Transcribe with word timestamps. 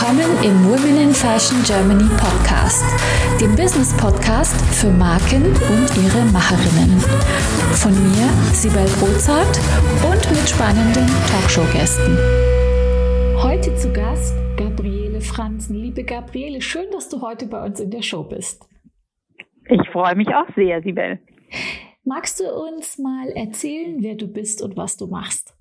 Willkommen 0.00 0.42
im 0.42 0.64
Women 0.64 1.08
in 1.08 1.10
Fashion 1.12 1.62
Germany 1.62 2.08
Podcast, 2.16 2.82
dem 3.38 3.54
Business 3.54 3.94
Podcast 3.98 4.56
für 4.74 4.88
Marken 4.88 5.44
und 5.44 5.88
ihre 6.02 6.24
Macherinnen. 6.32 6.98
Von 7.74 7.92
mir, 7.92 8.26
Sibel 8.54 8.86
Rozart 9.02 9.60
und 10.10 10.30
mit 10.30 10.48
spannenden 10.48 11.06
Talkshow-Gästen. 11.28 12.16
Heute 13.42 13.74
zu 13.76 13.92
Gast 13.92 14.34
Gabriele 14.56 15.20
Franzen. 15.20 15.76
Liebe 15.76 16.02
Gabriele, 16.02 16.62
schön, 16.62 16.90
dass 16.92 17.10
du 17.10 17.20
heute 17.20 17.44
bei 17.44 17.62
uns 17.62 17.78
in 17.78 17.90
der 17.90 18.02
Show 18.02 18.22
bist. 18.22 18.66
Ich 19.68 19.86
freue 19.92 20.16
mich 20.16 20.28
auch 20.28 20.48
sehr, 20.56 20.80
Sibel. 20.80 21.20
Magst 22.04 22.40
du 22.40 22.50
uns 22.50 22.96
mal 22.96 23.28
erzählen, 23.32 23.96
wer 24.00 24.14
du 24.14 24.28
bist 24.28 24.62
und 24.62 24.78
was 24.78 24.96
du 24.96 25.08
machst? 25.08 25.54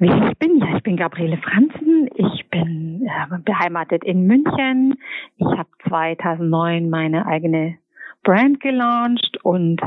Wie 0.00 0.06
ich 0.06 0.38
bin, 0.38 0.56
ja, 0.58 0.76
ich 0.76 0.82
bin 0.82 0.96
Gabriele 0.96 1.36
Franzen. 1.36 2.08
Ich 2.14 2.48
bin 2.48 3.06
äh, 3.06 3.38
beheimatet 3.44 4.02
in 4.02 4.26
München. 4.26 4.98
Ich 5.36 5.46
habe 5.46 5.68
2009 5.86 6.88
meine 6.88 7.26
eigene 7.26 7.76
Brand 8.22 8.60
gelauncht 8.60 9.36
und 9.42 9.82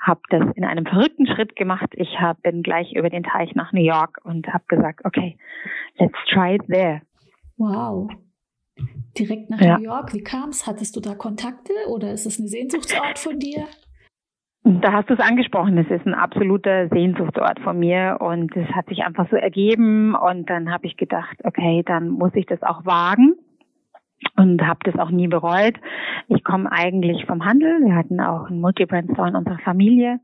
habe 0.00 0.20
das 0.30 0.42
in 0.56 0.64
einem 0.64 0.84
verrückten 0.84 1.28
Schritt 1.28 1.54
gemacht. 1.54 1.90
Ich 1.92 2.20
hab, 2.20 2.42
bin 2.42 2.64
gleich 2.64 2.92
über 2.92 3.08
den 3.08 3.22
Teich 3.22 3.54
nach 3.54 3.72
New 3.72 3.84
York 3.84 4.18
und 4.24 4.48
habe 4.48 4.64
gesagt, 4.66 5.04
okay, 5.04 5.38
let's 5.96 6.18
try 6.28 6.56
it 6.56 6.66
there. 6.66 7.02
Wow. 7.56 8.10
Direkt 9.16 9.48
nach 9.48 9.60
ja. 9.60 9.78
New 9.78 9.84
York, 9.84 10.12
wie 10.12 10.24
kam 10.24 10.48
es? 10.48 10.66
Hattest 10.66 10.96
du 10.96 11.00
da 11.00 11.14
Kontakte 11.14 11.72
oder 11.88 12.12
ist 12.12 12.26
es 12.26 12.40
eine 12.40 12.48
Sehnsuchtsort 12.48 13.20
von 13.20 13.38
dir? 13.38 13.68
Da 14.64 14.92
hast 14.92 15.10
du 15.10 15.14
es 15.14 15.20
angesprochen, 15.20 15.76
es 15.76 15.90
ist 15.90 16.06
ein 16.06 16.14
absoluter 16.14 16.88
Sehnsuchtsort 16.88 17.58
von 17.60 17.80
mir 17.80 18.18
und 18.20 18.56
es 18.56 18.68
hat 18.68 18.86
sich 18.86 19.04
einfach 19.04 19.28
so 19.28 19.34
ergeben 19.36 20.14
und 20.14 20.48
dann 20.48 20.70
habe 20.72 20.86
ich 20.86 20.96
gedacht, 20.96 21.36
okay, 21.42 21.82
dann 21.84 22.10
muss 22.10 22.30
ich 22.34 22.46
das 22.46 22.62
auch 22.62 22.84
wagen 22.84 23.34
und 24.36 24.62
habe 24.62 24.78
das 24.84 24.96
auch 25.00 25.10
nie 25.10 25.26
bereut. 25.26 25.74
Ich 26.28 26.44
komme 26.44 26.70
eigentlich 26.70 27.26
vom 27.26 27.44
Handel, 27.44 27.84
wir 27.84 27.96
hatten 27.96 28.20
auch 28.20 28.48
einen 28.48 28.60
Multibrand-Store 28.60 29.30
in 29.30 29.36
unserer 29.36 29.58
Familie 29.58 30.20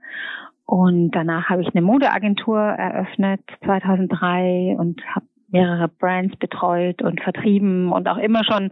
und 0.67 1.11
danach 1.11 1.49
habe 1.49 1.63
ich 1.63 1.75
eine 1.75 1.83
Modeagentur 1.83 2.61
eröffnet 2.61 3.41
2003 3.65 4.77
und 4.79 5.03
habe 5.15 5.27
mehrere 5.51 5.89
Brands 5.89 6.37
betreut 6.37 7.03
und 7.03 7.21
vertrieben 7.23 7.93
und 7.93 8.09
auch 8.09 8.19
immer 8.19 8.45
schon 8.45 8.71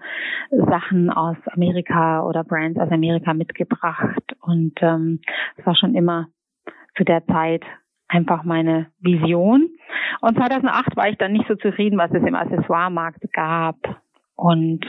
Sachen 0.50 1.10
aus 1.10 1.36
Amerika 1.52 2.22
oder 2.22 2.44
Brands 2.44 2.78
aus 2.78 2.91
Amerika 2.91 3.34
mitgebracht. 3.34 4.22
Und 4.41 4.74
ähm, 4.80 5.20
es 5.56 5.58
ähm, 5.60 5.66
war 5.66 5.77
schon 5.77 5.94
immer 5.94 6.28
zu 6.97 7.04
der 7.04 7.24
Zeit 7.27 7.64
einfach 8.08 8.44
meine 8.44 8.86
Vision. 9.00 9.69
Und 10.20 10.36
2008 10.36 10.97
war 10.97 11.08
ich 11.08 11.19
dann 11.19 11.32
nicht 11.32 11.48
so 11.48 11.56
zufrieden, 11.56 11.98
was 11.98 12.10
es 12.12 12.22
im 12.22 12.34
Accessoire-Markt 12.34 13.32
gab 13.32 13.77
und 14.36 14.84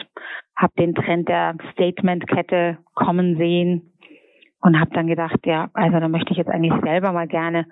habe 0.56 0.74
den 0.78 0.94
Trend 0.94 1.28
der 1.28 1.56
Statement-Kette 1.74 2.78
kommen 2.94 3.38
sehen 3.38 3.94
und 4.62 4.80
habe 4.80 4.92
dann 4.94 5.08
gedacht, 5.08 5.40
ja, 5.46 5.70
also 5.74 6.00
da 6.00 6.08
möchte 6.08 6.32
ich 6.32 6.38
jetzt 6.38 6.50
eigentlich 6.50 6.74
selber 6.84 7.12
mal 7.12 7.28
gerne 7.28 7.66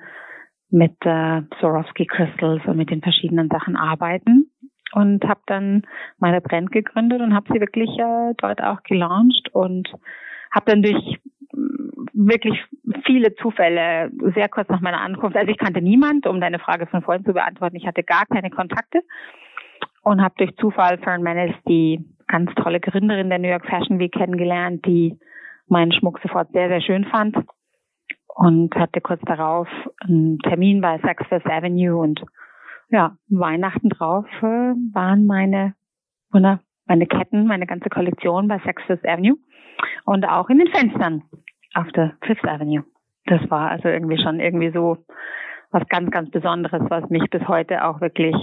mit 0.70 0.96
äh, 1.02 1.42
Swarovski 1.60 2.06
Crystals 2.06 2.66
und 2.66 2.78
mit 2.78 2.90
den 2.90 3.02
verschiedenen 3.02 3.50
Sachen 3.50 3.76
arbeiten 3.76 4.50
und 4.94 5.24
habe 5.26 5.42
dann 5.46 5.84
meine 6.18 6.42
Brand 6.42 6.72
gegründet 6.72 7.22
und 7.22 7.34
habe 7.34 7.52
sie 7.52 7.60
wirklich 7.60 7.90
äh, 8.00 8.34
dort 8.38 8.62
auch 8.62 8.82
gelauncht 8.84 9.50
und 9.54 9.90
habe 10.52 10.72
dann 10.72 10.82
durch 10.82 11.20
mm, 11.54 12.08
wirklich 12.14 12.64
viele 13.06 13.36
Zufälle 13.36 14.12
sehr 14.34 14.50
kurz 14.50 14.70
nach 14.70 14.82
meiner 14.82 15.02
Ankunft, 15.02 15.38
also 15.38 15.52
ich 15.52 15.58
kannte 15.58 15.82
niemand, 15.82 16.28
um 16.28 16.42
deine 16.42 16.60
Frage 16.60 16.88
von 16.88 17.02
vorhin 17.02 17.26
zu 17.26 17.34
beantworten, 17.34 17.76
ich 17.76 17.88
hatte 17.88 18.04
gar 18.04 18.26
keine 18.26 18.50
Kontakte 18.50 19.02
und 20.02 20.22
habe 20.22 20.36
durch 20.38 20.56
Zufall 20.58 20.98
Fern 21.00 21.22
Menes, 21.22 21.56
die 21.68 22.04
ganz 22.28 22.54
tolle 22.56 22.80
Gründerin 22.80 23.30
der 23.30 23.40
New 23.40 23.50
York 23.50 23.66
Fashion 23.66 24.00
Week 24.00 24.12
kennengelernt, 24.12 24.86
die 24.86 25.18
meinen 25.68 25.92
Schmuck 25.92 26.20
sofort 26.22 26.52
sehr, 26.52 26.70
sehr 26.70 26.82
schön 26.82 27.06
fand 27.06 27.36
und 28.36 28.76
hatte 28.76 29.02
kurz 29.02 29.22
darauf 29.26 29.68
einen 30.02 30.40
Termin 30.40 30.82
bei 30.82 31.00
Saks 31.00 31.26
Fifth 31.28 31.50
Avenue 31.50 31.98
und 31.98 32.22
ja, 32.90 33.18
Weihnachten 33.30 33.90
drauf 33.90 34.26
äh, 34.42 34.74
waren 34.94 35.26
meine, 35.26 35.74
meine 36.32 37.08
Ketten, 37.08 37.48
meine 37.48 37.66
ganze 37.66 37.90
Kollektion 37.90 38.48
bei 38.48 38.60
Saks 38.60 38.84
Fifth 38.84 39.08
Avenue 39.08 39.38
und 40.06 40.28
auch 40.28 40.50
in 40.50 40.60
den 40.60 40.68
Fenstern 40.68 41.24
auf 41.74 41.88
der 41.94 42.14
Fifth 42.22 42.48
Avenue. 42.48 42.84
Das 43.26 43.42
war 43.50 43.72
also 43.72 43.88
irgendwie 43.88 44.22
schon 44.22 44.40
irgendwie 44.40 44.72
so 44.72 44.98
was 45.72 45.88
ganz, 45.88 46.12
ganz 46.12 46.30
Besonderes, 46.30 46.82
was 46.90 47.10
mich 47.10 47.28
bis 47.30 47.48
heute 47.48 47.86
auch 47.86 48.02
wirklich 48.02 48.36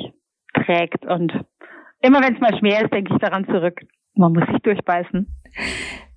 trägt 0.54 1.06
und 1.06 1.32
immer 2.00 2.20
wenn 2.20 2.34
es 2.34 2.40
mal 2.40 2.56
schwer 2.58 2.82
ist, 2.82 2.92
denke 2.92 3.12
ich 3.14 3.20
daran 3.20 3.46
zurück. 3.46 3.80
Man 4.14 4.32
muss 4.32 4.46
sich 4.48 4.60
durchbeißen. 4.62 5.26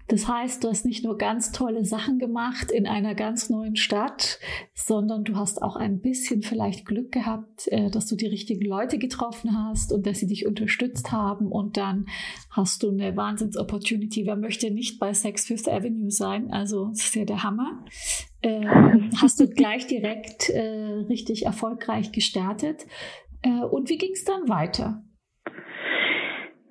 Das 0.08 0.28
heißt, 0.28 0.64
du 0.64 0.70
hast 0.70 0.86
nicht 0.86 1.04
nur 1.04 1.18
ganz 1.18 1.52
tolle 1.52 1.84
Sachen 1.84 2.20
gemacht 2.20 2.72
in 2.72 2.86
einer 2.86 3.16
ganz 3.16 3.50
neuen 3.50 3.76
Stadt, 3.76 4.40
sondern 4.76 5.24
du 5.24 5.36
hast 5.36 5.64
auch 5.64 5.76
ein 5.76 6.00
bisschen 6.00 6.44
vielleicht 6.44 6.86
Glück 6.86 7.12
gehabt, 7.12 7.68
äh, 7.70 7.90
dass 7.90 8.06
du 8.06 8.16
die 8.16 8.28
richtigen 8.28 8.66
Leute 8.66 9.00
getroffen 9.00 9.58
hast 9.58 9.92
und 9.92 10.06
dass 10.06 10.20
sie 10.20 10.28
dich 10.28 10.46
unterstützt 10.46 11.12
haben 11.12 11.52
und 11.52 11.78
dann 11.78 12.06
hast 12.52 12.84
du 12.84 12.90
eine 12.90 13.18
Wahnsinns-Opportunity. 13.18 14.26
Wer 14.28 14.36
möchte 14.36 14.70
nicht 14.70 15.00
bei 15.00 15.14
Sex 15.14 15.46
Fifth 15.48 15.68
Avenue 15.68 16.12
sein? 16.12 16.52
Also, 16.52 16.90
das 16.90 17.06
ist 17.06 17.16
ja 17.16 17.26
der 17.26 17.42
Hammer. 17.42 17.84
Ähm, 18.44 19.10
hast 19.22 19.40
du 19.40 19.48
gleich 19.48 19.88
direkt 19.88 20.50
äh, 20.50 20.62
richtig 20.62 21.46
erfolgreich 21.46 22.12
gestartet. 22.12 22.86
Äh, 23.42 23.62
und 23.62 23.90
wie 23.90 23.98
ging 23.98 24.12
es 24.14 24.24
dann 24.24 24.48
weiter? 24.48 25.04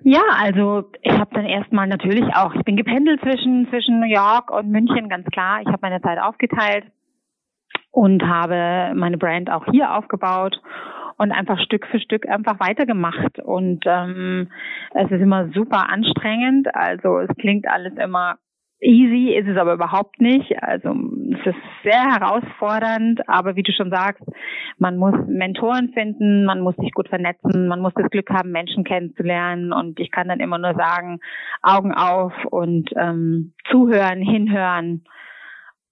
Ja, 0.07 0.21
also 0.37 0.91
ich 1.01 1.13
habe 1.13 1.33
dann 1.33 1.47
erstmal 1.47 1.87
natürlich 1.87 2.23
auch, 2.35 2.53
ich 2.53 2.61
bin 2.61 2.75
gependelt 2.75 3.21
zwischen, 3.21 3.67
zwischen 3.71 3.99
New 3.99 4.05
York 4.05 4.51
und 4.51 4.69
München, 4.69 5.09
ganz 5.09 5.25
klar. 5.31 5.61
Ich 5.61 5.67
habe 5.67 5.79
meine 5.81 5.99
Zeit 5.99 6.19
aufgeteilt 6.19 6.85
und 7.89 8.21
habe 8.21 8.93
meine 8.93 9.17
Brand 9.17 9.49
auch 9.49 9.65
hier 9.71 9.95
aufgebaut 9.95 10.61
und 11.17 11.31
einfach 11.31 11.59
Stück 11.59 11.87
für 11.87 11.99
Stück 11.99 12.29
einfach 12.29 12.59
weitergemacht. 12.59 13.39
Und 13.39 13.83
ähm, 13.87 14.51
es 14.93 15.09
ist 15.09 15.21
immer 15.21 15.49
super 15.55 15.89
anstrengend. 15.89 16.67
Also 16.75 17.17
es 17.17 17.35
klingt 17.37 17.67
alles 17.67 17.93
immer 17.97 18.35
Easy 18.81 19.33
ist 19.33 19.47
es 19.47 19.57
aber 19.57 19.73
überhaupt 19.73 20.19
nicht. 20.19 20.61
Also 20.61 20.89
es 21.31 21.45
ist 21.47 21.61
sehr 21.83 22.03
herausfordernd, 22.03 23.27
aber 23.27 23.55
wie 23.55 23.63
du 23.63 23.71
schon 23.71 23.89
sagst, 23.89 24.23
man 24.77 24.97
muss 24.97 25.15
Mentoren 25.27 25.91
finden, 25.93 26.45
man 26.45 26.59
muss 26.59 26.75
sich 26.75 26.91
gut 26.91 27.07
vernetzen, 27.07 27.67
man 27.67 27.79
muss 27.79 27.93
das 27.95 28.09
Glück 28.09 28.29
haben, 28.29 28.51
Menschen 28.51 28.83
kennenzulernen 28.83 29.71
und 29.71 29.99
ich 29.99 30.11
kann 30.11 30.27
dann 30.27 30.39
immer 30.39 30.57
nur 30.57 30.75
sagen, 30.75 31.19
Augen 31.61 31.93
auf 31.93 32.33
und 32.45 32.91
ähm, 32.97 33.53
zuhören, 33.71 34.21
hinhören 34.21 35.05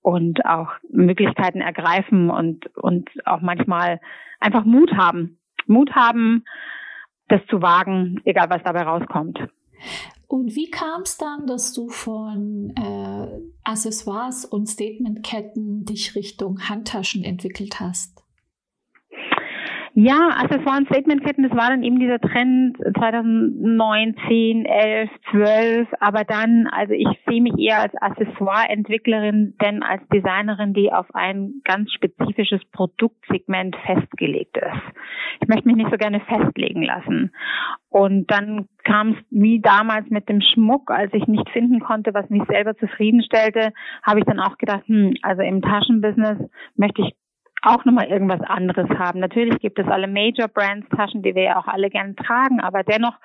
und 0.02 0.46
auch 0.46 0.70
Möglichkeiten 0.90 1.62
ergreifen 1.62 2.30
und, 2.30 2.68
und 2.76 3.10
auch 3.26 3.42
manchmal 3.42 4.02
einfach 4.40 4.66
Mut 4.66 4.92
haben. 4.96 5.40
Mut 5.66 5.96
haben, 5.96 6.44
das 7.30 7.40
zu 7.50 7.62
wagen, 7.62 8.20
egal 8.26 8.50
was 8.50 8.62
dabei 8.64 8.84
rauskommt. 8.84 9.40
Und 10.34 10.56
wie 10.56 10.72
kam 10.72 11.04
es 11.04 11.18
dann, 11.18 11.46
dass 11.46 11.74
du 11.74 11.90
von 11.90 12.74
äh, 12.76 13.28
Accessoires 13.64 14.46
und 14.46 14.66
Statementketten 14.66 15.86
dich 15.86 16.16
Richtung 16.16 16.60
Handtaschen 16.68 17.24
entwickelt 17.24 17.80
hast? 17.80 18.23
Ja, 19.96 20.30
Accessoire- 20.42 20.78
und 20.78 20.88
Statementketten, 20.88 21.48
das 21.48 21.56
war 21.56 21.70
dann 21.70 21.84
eben 21.84 22.00
dieser 22.00 22.20
Trend 22.20 22.78
2019, 22.98 24.66
11, 24.66 25.10
12. 25.30 25.88
Aber 26.00 26.24
dann, 26.24 26.66
also 26.66 26.94
ich 26.94 27.08
sehe 27.28 27.44
mich 27.44 27.54
eher 27.60 27.80
als 27.80 27.94
Accessoire-Entwicklerin, 28.02 29.56
denn 29.62 29.84
als 29.84 30.02
Designerin, 30.12 30.74
die 30.74 30.92
auf 30.92 31.06
ein 31.14 31.62
ganz 31.64 31.92
spezifisches 31.92 32.62
Produktsegment 32.72 33.76
festgelegt 33.86 34.58
ist. 34.58 34.82
Ich 35.42 35.48
möchte 35.48 35.68
mich 35.68 35.78
nicht 35.78 35.92
so 35.92 35.98
gerne 35.98 36.22
festlegen 36.22 36.82
lassen. 36.82 37.32
Und 37.90 38.32
dann 38.32 38.68
kam 38.84 39.10
es 39.10 39.18
wie 39.30 39.62
damals 39.62 40.10
mit 40.10 40.28
dem 40.28 40.42
Schmuck, 40.42 40.90
als 40.90 41.14
ich 41.14 41.28
nicht 41.28 41.48
finden 41.50 41.80
konnte, 41.80 42.16
was 42.16 42.28
mich 42.32 42.44
selber 42.50 42.76
zufriedenstellte, 42.78 43.72
habe 44.02 44.20
ich 44.20 44.26
dann 44.26 44.40
auch 44.40 44.58
gedacht, 44.58 44.88
hm, 44.88 45.14
also 45.22 45.44
im 45.44 45.62
Taschenbusiness 45.62 46.40
möchte 46.76 47.04
ich 47.04 47.14
auch 47.64 47.86
nochmal 47.86 48.08
irgendwas 48.08 48.42
anderes 48.42 48.90
haben. 48.98 49.20
Natürlich 49.20 49.60
gibt 49.60 49.80
es 49.80 49.88
alle 49.88 50.08
Major 50.08 50.48
Brands 50.48 50.88
Taschen, 50.90 51.24
die 51.24 51.34
wir 51.34 51.44
ja 51.44 51.60
auch 51.60 51.68
alle 51.68 51.90
gerne 51.90 52.16
tragen, 52.16 52.60
aber 52.60 52.84
dennoch 52.84 53.18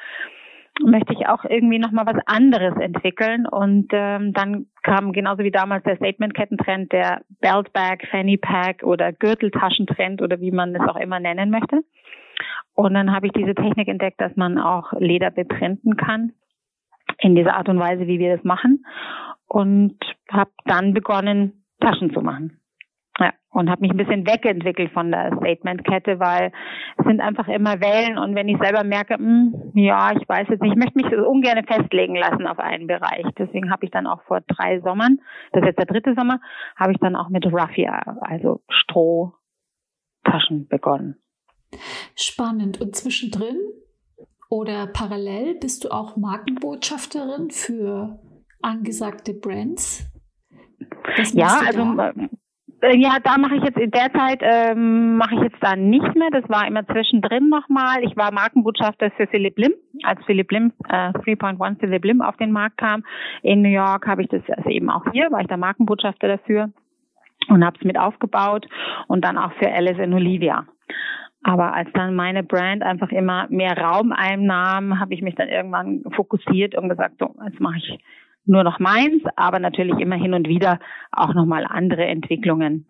möchte 0.85 1.12
ich 1.12 1.26
auch 1.26 1.44
irgendwie 1.44 1.79
nochmal 1.79 2.06
was 2.06 2.23
anderes 2.26 2.76
entwickeln. 2.76 3.46
Und 3.46 3.88
ähm, 3.93 4.32
dann 4.32 4.67
kam 4.82 5.12
genauso 5.12 5.43
wie 5.43 5.50
damals 5.50 5.85
der 5.85 5.96
Statement-Kettentrend, 5.96 6.93
der 6.93 7.23
Belt 7.40 7.73
Bag, 7.73 8.06
Fanny 8.11 8.37
Pack 8.37 8.82
oder 8.82 9.12
Gürteltaschentrend 9.12 10.23
oder 10.23 10.41
wie 10.41 10.52
man 10.52 10.75
es 10.75 10.88
auch 10.88 10.96
immer 10.96 11.20
nennen 11.20 11.50
möchte. 11.50 11.82
Und 12.75 12.94
dann 12.94 13.12
habe 13.12 13.26
ich 13.26 13.32
diese 13.32 13.55
Technik 13.55 13.88
entdeckt, 13.88 14.20
dass 14.20 14.37
man 14.37 14.58
auch 14.58 14.93
Leder 14.99 15.31
beprinten 15.31 15.96
kann 15.96 16.32
in 17.19 17.34
dieser 17.34 17.56
Art 17.56 17.69
und 17.69 17.81
Weise, 17.81 18.06
wie 18.06 18.20
wir 18.20 18.37
das 18.37 18.44
machen. 18.44 18.84
Und 19.49 19.96
habe 20.31 20.50
dann 20.67 20.94
begonnen, 20.94 21.64
Taschen 21.81 22.12
zu 22.12 22.20
machen. 22.20 22.61
Ja, 23.20 23.32
und 23.50 23.69
habe 23.69 23.81
mich 23.81 23.91
ein 23.91 23.97
bisschen 23.97 24.26
wegentwickelt 24.26 24.93
von 24.93 25.11
der 25.11 25.37
Statement-Kette, 25.37 26.20
weil 26.20 26.53
es 26.99 27.05
sind 27.05 27.20
einfach 27.20 27.49
immer 27.49 27.81
Wellen 27.81 28.17
und 28.17 28.37
wenn 28.37 28.49
ich 28.49 28.59
selber 28.59 28.85
merke, 28.85 29.19
mh, 29.19 29.73
hm, 29.73 29.75
ja, 29.75 30.12
ich 30.12 30.29
weiß 30.29 30.47
jetzt 30.49 30.62
nicht, 30.62 30.73
ich 30.73 30.79
möchte 30.79 30.97
mich 30.97 31.06
so 31.11 31.29
ungern 31.29 31.65
festlegen 31.67 32.15
lassen 32.15 32.47
auf 32.47 32.61
einen 32.61 32.87
Bereich. 32.87 33.26
Deswegen 33.37 33.73
habe 33.73 33.85
ich 33.85 33.91
dann 33.91 34.06
auch 34.06 34.23
vor 34.23 34.41
drei 34.43 34.81
Sommern, 34.81 35.19
das 35.53 35.62
ist 35.62 35.69
jetzt 35.69 35.79
der 35.79 35.87
dritte 35.87 36.15
Sommer, 36.15 36.41
habe 36.76 36.93
ich 36.93 36.99
dann 36.99 37.17
auch 37.17 37.29
mit 37.29 37.44
Raffia, 37.53 38.19
also 38.20 38.61
Strohtaschen 38.69 40.69
begonnen. 40.69 41.17
Spannend. 42.15 42.81
Und 42.81 42.94
zwischendrin 42.94 43.56
oder 44.49 44.87
parallel 44.87 45.56
bist 45.56 45.85
du 45.85 45.91
auch 45.91 46.17
Markenbotschafterin 46.17 47.50
für 47.50 48.20
angesagte 48.62 49.35
Brands? 49.35 50.06
ja, 51.32 51.61
also 51.67 51.82
äh, 52.00 52.29
ja, 52.83 53.19
da 53.23 53.39
mache 53.39 53.57
ich 53.57 53.65
jetzt 53.65 53.79
in 53.79 53.91
der 53.91 54.13
Zeit 54.13 54.41
ähm, 54.43 55.17
mache 55.17 55.35
ich 55.35 55.41
jetzt 55.41 55.57
da 55.61 55.75
nicht 55.75 56.15
mehr. 56.15 56.29
Das 56.31 56.49
war 56.49 56.67
immer 56.67 56.87
zwischendrin 56.87 57.49
nochmal. 57.49 58.05
Ich 58.05 58.17
war 58.17 58.33
Markenbotschafter 58.33 59.11
für 59.13 59.27
Philipp 59.27 59.59
Lim, 59.59 59.75
als 60.05 60.25
Philipp 60.27 60.51
Lim 60.53 60.73
äh, 60.89 61.11
3.1 61.11 61.81
Philipp 61.81 62.05
Lim 62.05 62.21
auf 62.21 62.37
den 62.37 62.53
Markt 62.53 62.79
kam. 62.79 63.05
In 63.43 63.63
New 63.63 63.69
York 63.69 64.07
habe 64.07 64.23
ich 64.23 64.29
das 64.29 64.43
also 64.57 64.69
eben 64.71 64.91
auch 64.91 65.05
hier, 65.13 65.31
war 65.31 65.41
ich 65.41 65.49
der 65.49 65.57
Markenbotschafter 65.57 66.29
dafür 66.29 66.71
und 67.49 67.65
habe 67.65 67.77
es 67.79 67.85
mit 67.85 67.99
aufgebaut 67.99 68.67
und 69.09 69.25
dann 69.25 69.39
auch 69.39 69.53
für 69.55 69.73
Alice 69.73 69.99
in 69.99 70.15
Olivia. 70.15 70.65
Aber 71.43 71.73
als 71.75 71.89
dann 71.95 72.15
meine 72.15 72.43
Brand 72.43 72.83
einfach 72.83 73.11
immer 73.11 73.47
mehr 73.49 73.77
Raum 73.77 74.13
einnahm, 74.13 75.01
habe 75.01 75.15
ich 75.15 75.23
mich 75.23 75.35
dann 75.35 75.49
irgendwann 75.49 76.03
fokussiert 76.15 76.75
und 76.75 76.89
gesagt, 76.89 77.15
so, 77.19 77.35
jetzt 77.45 77.61
mache 77.61 77.79
ich 77.79 77.99
nur 78.49 78.65
noch 78.65 78.79
meins, 78.79 79.23
aber 79.37 79.59
natürlich 79.59 79.99
immer 79.99 80.17
hin 80.17 80.35
und 80.35 80.49
wieder 80.49 80.81
auch 81.12 81.35
nochmal 81.35 81.65
andere 81.67 82.06
Entwicklungen. 82.06 82.89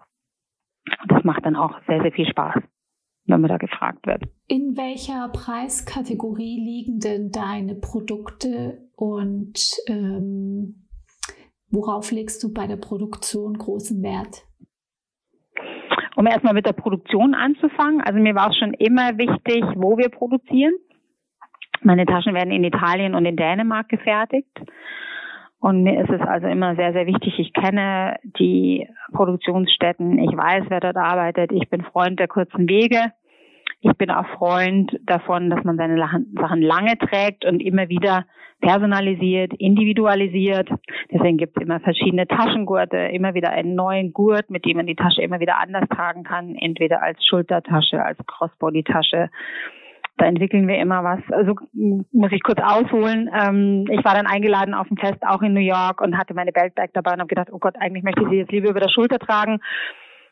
Das 1.08 1.24
macht 1.24 1.44
dann 1.44 1.56
auch 1.56 1.80
sehr, 1.86 2.00
sehr 2.00 2.12
viel 2.12 2.26
Spaß, 2.26 2.54
wenn 3.26 3.40
man 3.40 3.50
da 3.50 3.58
gefragt 3.58 4.06
wird. 4.06 4.22
In 4.46 4.76
welcher 4.76 5.28
Preiskategorie 5.28 6.60
liegen 6.60 7.00
denn 7.00 7.30
deine 7.30 7.74
Produkte 7.74 8.88
und 8.96 9.58
ähm, 9.88 10.86
worauf 11.70 12.10
legst 12.10 12.42
du 12.42 12.52
bei 12.52 12.66
der 12.66 12.76
Produktion 12.76 13.58
großen 13.58 14.02
Wert? 14.02 14.44
Um 16.16 16.26
erstmal 16.26 16.54
mit 16.54 16.66
der 16.66 16.72
Produktion 16.72 17.34
anzufangen, 17.34 18.00
also 18.00 18.18
mir 18.18 18.34
war 18.34 18.50
es 18.50 18.56
schon 18.56 18.74
immer 18.74 19.18
wichtig, 19.18 19.62
wo 19.76 19.98
wir 19.98 20.08
produzieren. 20.08 20.74
Meine 21.82 22.06
Taschen 22.06 22.34
werden 22.34 22.50
in 22.50 22.64
Italien 22.64 23.14
und 23.14 23.24
in 23.24 23.36
Dänemark 23.36 23.88
gefertigt. 23.88 24.50
Und 25.60 25.82
mir 25.82 26.00
ist 26.00 26.10
es 26.10 26.20
also 26.20 26.46
immer 26.46 26.76
sehr, 26.76 26.92
sehr 26.92 27.06
wichtig. 27.06 27.38
Ich 27.38 27.52
kenne 27.52 28.16
die 28.38 28.88
Produktionsstätten. 29.12 30.18
Ich 30.18 30.36
weiß, 30.36 30.64
wer 30.68 30.80
dort 30.80 30.96
arbeitet. 30.96 31.50
Ich 31.52 31.68
bin 31.68 31.82
Freund 31.82 32.20
der 32.20 32.28
kurzen 32.28 32.68
Wege. 32.68 33.12
Ich 33.80 33.92
bin 33.92 34.10
auch 34.10 34.26
Freund 34.38 34.98
davon, 35.04 35.50
dass 35.50 35.64
man 35.64 35.76
seine 35.76 35.98
Sachen 35.98 36.62
lange 36.62 36.98
trägt 36.98 37.44
und 37.44 37.60
immer 37.60 37.88
wieder 37.88 38.24
personalisiert, 38.60 39.52
individualisiert. 39.54 40.68
Deswegen 41.12 41.36
gibt 41.38 41.56
es 41.56 41.62
immer 41.62 41.78
verschiedene 41.78 42.26
Taschengurte, 42.26 42.96
immer 42.96 43.34
wieder 43.34 43.50
einen 43.50 43.76
neuen 43.76 44.12
Gurt, 44.12 44.50
mit 44.50 44.64
dem 44.64 44.78
man 44.78 44.86
die 44.86 44.96
Tasche 44.96 45.22
immer 45.22 45.38
wieder 45.38 45.58
anders 45.58 45.88
tragen 45.88 46.24
kann, 46.24 46.56
entweder 46.56 47.02
als 47.02 47.24
Schultertasche, 47.24 48.02
als 48.02 48.18
Crossbody-Tasche 48.26 49.30
da 50.18 50.26
entwickeln 50.26 50.68
wir 50.68 50.78
immer 50.78 51.02
was. 51.04 51.20
Also 51.30 51.54
muss 51.72 52.32
ich 52.32 52.42
kurz 52.42 52.60
ausholen. 52.60 53.30
Ähm, 53.32 53.86
ich 53.90 54.04
war 54.04 54.14
dann 54.14 54.26
eingeladen 54.26 54.74
auf 54.74 54.90
ein 54.90 54.98
Fest 54.98 55.22
auch 55.26 55.42
in 55.42 55.54
New 55.54 55.60
York 55.60 56.00
und 56.00 56.18
hatte 56.18 56.34
meine 56.34 56.52
Beltbag 56.52 56.90
dabei 56.92 57.12
und 57.12 57.20
habe 57.20 57.28
gedacht, 57.28 57.48
oh 57.52 57.58
Gott, 57.58 57.76
eigentlich 57.78 58.04
möchte 58.04 58.22
ich 58.22 58.28
sie 58.28 58.36
jetzt 58.36 58.52
lieber 58.52 58.70
über 58.70 58.80
der 58.80 58.90
Schulter 58.90 59.18
tragen. 59.18 59.60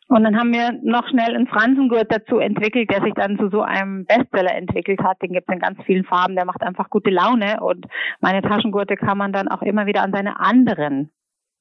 Und 0.08 0.22
dann 0.22 0.38
haben 0.38 0.52
wir 0.52 0.72
noch 0.82 1.08
schnell 1.08 1.34
einen 1.34 1.48
Franzengurt 1.48 2.06
dazu 2.10 2.38
entwickelt, 2.38 2.90
der 2.90 3.02
sich 3.02 3.14
dann 3.14 3.38
zu 3.38 3.48
so 3.48 3.62
einem 3.62 4.06
Bestseller 4.06 4.54
entwickelt 4.54 5.00
hat. 5.02 5.20
Den 5.20 5.32
gibt 5.32 5.48
es 5.48 5.54
in 5.54 5.60
ganz 5.60 5.78
vielen 5.84 6.04
Farben, 6.04 6.36
der 6.36 6.44
macht 6.44 6.62
einfach 6.62 6.90
gute 6.90 7.10
Laune. 7.10 7.60
Und 7.60 7.86
meine 8.20 8.42
Taschengurte 8.42 8.96
kann 8.96 9.18
man 9.18 9.32
dann 9.32 9.48
auch 9.48 9.62
immer 9.62 9.86
wieder 9.86 10.02
an 10.02 10.12
seine 10.12 10.38
anderen 10.38 11.10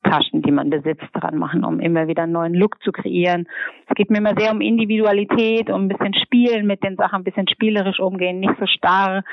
Taschen, 0.05 0.41
die 0.41 0.51
man 0.51 0.69
besitzt, 0.69 1.07
dran 1.13 1.37
machen, 1.37 1.63
um 1.63 1.79
immer 1.79 2.07
wieder 2.07 2.23
einen 2.23 2.31
neuen 2.31 2.53
Look 2.53 2.81
zu 2.83 2.91
kreieren. 2.91 3.47
Es 3.87 3.95
geht 3.95 4.09
mir 4.09 4.19
immer 4.19 4.35
sehr 4.37 4.51
um 4.51 4.61
Individualität, 4.61 5.69
um 5.69 5.85
ein 5.85 5.87
bisschen 5.87 6.13
Spielen 6.13 6.67
mit 6.67 6.83
den 6.83 6.95
Sachen, 6.95 7.17
ein 7.17 7.23
bisschen 7.23 7.47
spielerisch 7.47 7.99
umgehen, 7.99 8.39
nicht 8.39 8.53
so 8.59 8.65
starr. 8.67 9.23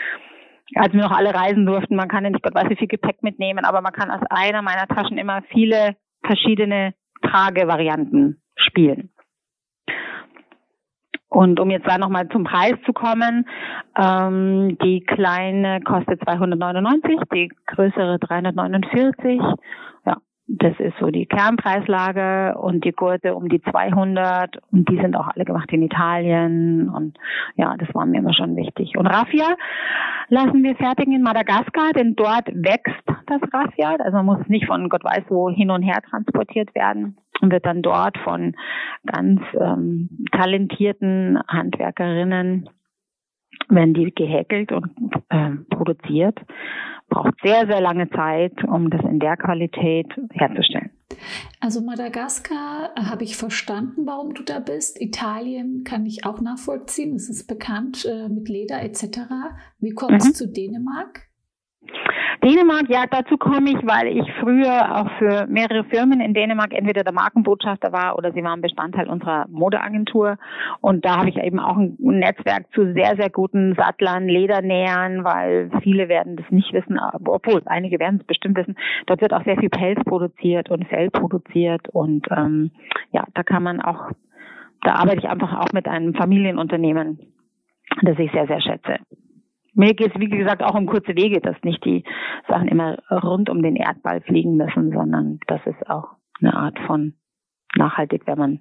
Als 0.74 0.92
wir 0.92 1.02
noch 1.02 1.16
alle 1.16 1.34
reisen 1.34 1.66
durften, 1.66 1.96
man 1.96 2.08
kann 2.08 2.24
ja 2.24 2.30
nicht 2.30 2.42
Gott 2.42 2.54
weiß 2.54 2.70
wie 2.70 2.76
viel 2.76 2.88
Gepäck 2.88 3.22
mitnehmen, 3.22 3.64
aber 3.64 3.82
man 3.82 3.92
kann 3.92 4.10
aus 4.10 4.22
einer 4.30 4.62
meiner 4.62 4.86
Taschen 4.86 5.19
immer 5.19 5.42
viele 5.50 5.96
verschiedene 6.24 6.94
Tragevarianten 7.22 8.40
spielen. 8.56 9.10
Und 11.28 11.60
um 11.60 11.70
jetzt 11.70 11.88
da 11.88 11.96
nochmal 11.96 12.28
zum 12.28 12.44
Preis 12.44 12.75
zu 12.84 12.92
kommen, 12.92 13.46
ähm, 13.98 14.76
die 14.82 15.00
kleine 15.00 15.80
kostet 15.80 16.22
299, 16.22 17.20
die 17.32 17.50
größere 17.66 18.18
349 18.18 19.40
das 20.46 20.78
ist 20.80 20.94
so 20.98 21.10
die 21.10 21.26
Kernpreislage 21.26 22.58
und 22.58 22.84
die 22.84 22.92
Gurte 22.92 23.34
um 23.34 23.48
die 23.48 23.62
200 23.62 24.58
und 24.72 24.88
die 24.88 25.00
sind 25.00 25.16
auch 25.16 25.28
alle 25.28 25.44
gemacht 25.44 25.70
in 25.72 25.82
Italien 25.82 26.88
und 26.88 27.16
ja, 27.56 27.76
das 27.78 27.94
war 27.94 28.06
mir 28.06 28.18
immer 28.18 28.34
schon 28.34 28.56
wichtig. 28.56 28.96
Und 28.96 29.06
Raffia 29.06 29.56
lassen 30.28 30.62
wir 30.62 30.74
fertigen 30.76 31.14
in 31.14 31.22
Madagaskar, 31.22 31.92
denn 31.94 32.16
dort 32.16 32.48
wächst 32.48 33.02
das 33.26 33.40
Raffia, 33.52 33.96
also 33.98 34.16
man 34.16 34.26
muss 34.26 34.48
nicht 34.48 34.66
von 34.66 34.88
Gott 34.88 35.04
weiß 35.04 35.24
wo 35.28 35.48
hin 35.48 35.70
und 35.70 35.82
her 35.82 36.00
transportiert 36.10 36.74
werden 36.74 37.16
und 37.40 37.52
wird 37.52 37.64
dann 37.64 37.82
dort 37.82 38.18
von 38.18 38.54
ganz 39.06 39.40
ähm, 39.58 40.26
talentierten 40.32 41.40
Handwerkerinnen 41.48 42.68
werden 43.68 43.94
die 43.94 44.12
gehäkelt 44.14 44.72
und 44.72 44.90
äh, 45.28 45.50
produziert 45.70 46.38
braucht 47.12 47.35
sehr, 47.43 47.67
sehr 47.67 47.81
lange 47.81 48.09
Zeit, 48.11 48.64
um 48.64 48.88
das 48.91 49.03
in 49.03 49.19
der 49.19 49.37
Qualität 49.37 50.06
herzustellen. 50.32 50.91
Also 51.61 51.82
Madagaskar 51.82 52.91
äh, 52.97 53.03
habe 53.03 53.25
ich 53.25 53.37
verstanden, 53.37 54.06
warum 54.06 54.35
du 54.35 54.43
da 54.43 54.61
bist. 54.61 55.00
Italien 55.00 55.85
kann 55.85 56.06
ich 56.06 56.25
auch 56.25 56.41
nachvollziehen. 56.41 57.14
Es 57.14 57.29
ist 57.29 57.47
bekannt 57.47 58.06
äh, 58.06 58.29
mit 58.29 58.49
Leder 58.49 58.82
etc. 58.82 59.20
Wie 59.79 59.91
kommt 59.91 60.20
es 60.23 60.29
mhm. 60.29 60.35
zu 60.35 60.49
Dänemark? 60.50 61.29
Dänemark, 62.44 62.88
ja, 62.88 63.04
dazu 63.08 63.38
komme 63.38 63.70
ich, 63.70 63.86
weil 63.86 64.08
ich 64.08 64.28
früher 64.40 64.96
auch 64.96 65.08
für 65.18 65.46
mehrere 65.46 65.84
Firmen 65.84 66.20
in 66.20 66.34
Dänemark 66.34 66.74
entweder 66.74 67.04
der 67.04 67.12
Markenbotschafter 67.12 67.92
war 67.92 68.18
oder 68.18 68.32
sie 68.32 68.42
waren 68.42 68.60
Bestandteil 68.60 69.08
unserer 69.08 69.46
Modeagentur. 69.48 70.38
Und 70.80 71.04
da 71.04 71.18
habe 71.18 71.28
ich 71.28 71.36
eben 71.36 71.60
auch 71.60 71.76
ein 71.76 71.96
Netzwerk 72.00 72.64
zu 72.74 72.94
sehr, 72.94 73.14
sehr 73.14 73.30
guten 73.30 73.76
Sattlern, 73.76 74.26
Ledernähern, 74.26 75.22
weil 75.22 75.70
viele 75.84 76.08
werden 76.08 76.34
das 76.34 76.50
nicht 76.50 76.72
wissen, 76.72 76.99
obwohl 77.25 77.62
einige 77.66 78.00
werden 78.00 78.18
es 78.20 78.26
bestimmt 78.26 78.56
wissen. 78.56 78.76
Dort 79.06 79.20
wird 79.20 79.32
auch 79.32 79.44
sehr 79.44 79.58
viel 79.58 79.70
Pelz 79.70 80.02
produziert 80.04 80.68
und 80.68 80.88
Fell 80.88 81.11
produziert 81.11 81.88
und 81.90 82.26
ähm, 82.37 82.72
ja, 83.12 83.25
da 83.34 83.44
kann 83.44 83.62
man 83.62 83.80
auch, 83.80 84.11
da 84.82 84.94
arbeite 84.94 85.18
ich 85.18 85.28
einfach 85.28 85.61
auch 85.61 85.72
mit 85.72 85.87
einem 85.87 86.12
Familienunternehmen, 86.14 87.20
das 88.02 88.18
ich 88.18 88.32
sehr, 88.32 88.49
sehr 88.49 88.61
schätze. 88.61 88.99
Mir 89.75 89.95
geht 89.95 90.14
es, 90.14 90.21
wie 90.21 90.29
gesagt, 90.29 90.62
auch 90.62 90.75
um 90.75 90.87
kurze 90.87 91.17
Wege, 91.17 91.41
dass 91.41 91.57
nicht 91.62 91.85
die 91.85 92.05
Sachen 92.49 92.69
immer 92.69 92.99
rund 93.11 93.49
um 93.49 93.62
den 93.62 93.76
Erdball 93.76 94.21
fliegen 94.21 94.57
müssen, 94.57 94.93
sondern 94.93 95.38
das 95.47 95.61
ist 95.67 95.88
auch 95.88 96.17
eine 96.41 96.55
Art 96.55 96.79
von 96.87 97.14
nachhaltig, 97.76 98.26
wenn 98.26 98.38
man 98.38 98.61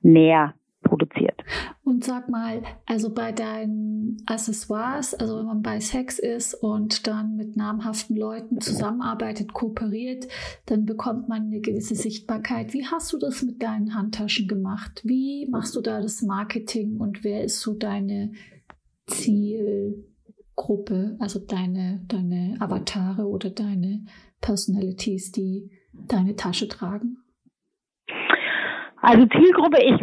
näher 0.00 0.54
produziert. 0.82 1.42
Und 1.84 2.04
sag 2.04 2.28
mal, 2.28 2.62
also 2.86 3.14
bei 3.14 3.32
deinen 3.32 4.18
Accessoires, 4.26 5.14
also 5.14 5.38
wenn 5.38 5.46
man 5.46 5.62
bei 5.62 5.80
Sex 5.80 6.18
ist 6.18 6.54
und 6.54 7.06
dann 7.06 7.36
mit 7.36 7.56
namhaften 7.56 8.16
Leuten 8.16 8.60
zusammenarbeitet, 8.60 9.52
kooperiert, 9.52 10.26
dann 10.66 10.84
bekommt 10.84 11.28
man 11.28 11.42
eine 11.46 11.60
gewisse 11.60 11.94
Sichtbarkeit. 11.94 12.72
Wie 12.72 12.86
hast 12.86 13.12
du 13.12 13.18
das 13.18 13.42
mit 13.42 13.62
deinen 13.62 13.94
Handtaschen 13.94 14.48
gemacht? 14.48 15.00
Wie 15.04 15.48
machst 15.50 15.74
du 15.76 15.80
da 15.80 16.00
das 16.00 16.22
Marketing 16.22 16.98
und 16.98 17.24
wer 17.24 17.44
ist 17.44 17.60
so 17.60 17.74
deine 17.74 18.32
Ziel? 19.06 20.11
Gruppe, 20.56 21.16
also 21.18 21.40
deine, 21.40 22.04
deine 22.08 22.56
Avatare 22.60 23.26
oder 23.26 23.50
deine 23.50 24.04
Personalities, 24.40 25.32
die 25.32 25.70
deine 25.92 26.36
Tasche 26.36 26.68
tragen? 26.68 27.18
Also 29.04 29.26
Zielgruppe, 29.26 29.82
ich 29.82 30.00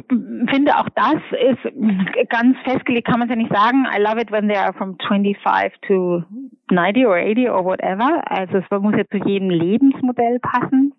finde 0.52 0.78
auch 0.78 0.90
das 0.94 1.16
ist 1.32 2.30
ganz 2.30 2.58
festgelegt, 2.66 3.08
kann 3.08 3.20
man 3.20 3.30
ja 3.30 3.36
nicht 3.38 3.54
sagen. 3.54 3.86
I 3.86 4.02
love 4.02 4.20
it 4.20 4.30
when 4.30 4.50
they 4.50 4.58
are 4.58 4.74
from 4.74 4.98
25 5.08 5.72
to 5.88 6.24
90 6.70 7.06
or 7.06 7.16
80 7.16 7.50
or 7.50 7.64
whatever. 7.64 8.22
Also 8.30 8.58
es 8.58 8.66
muss 8.70 8.94
ja 8.98 9.06
zu 9.08 9.26
jedem 9.26 9.50
Lebensmodell 9.50 10.40
passen 10.40 10.94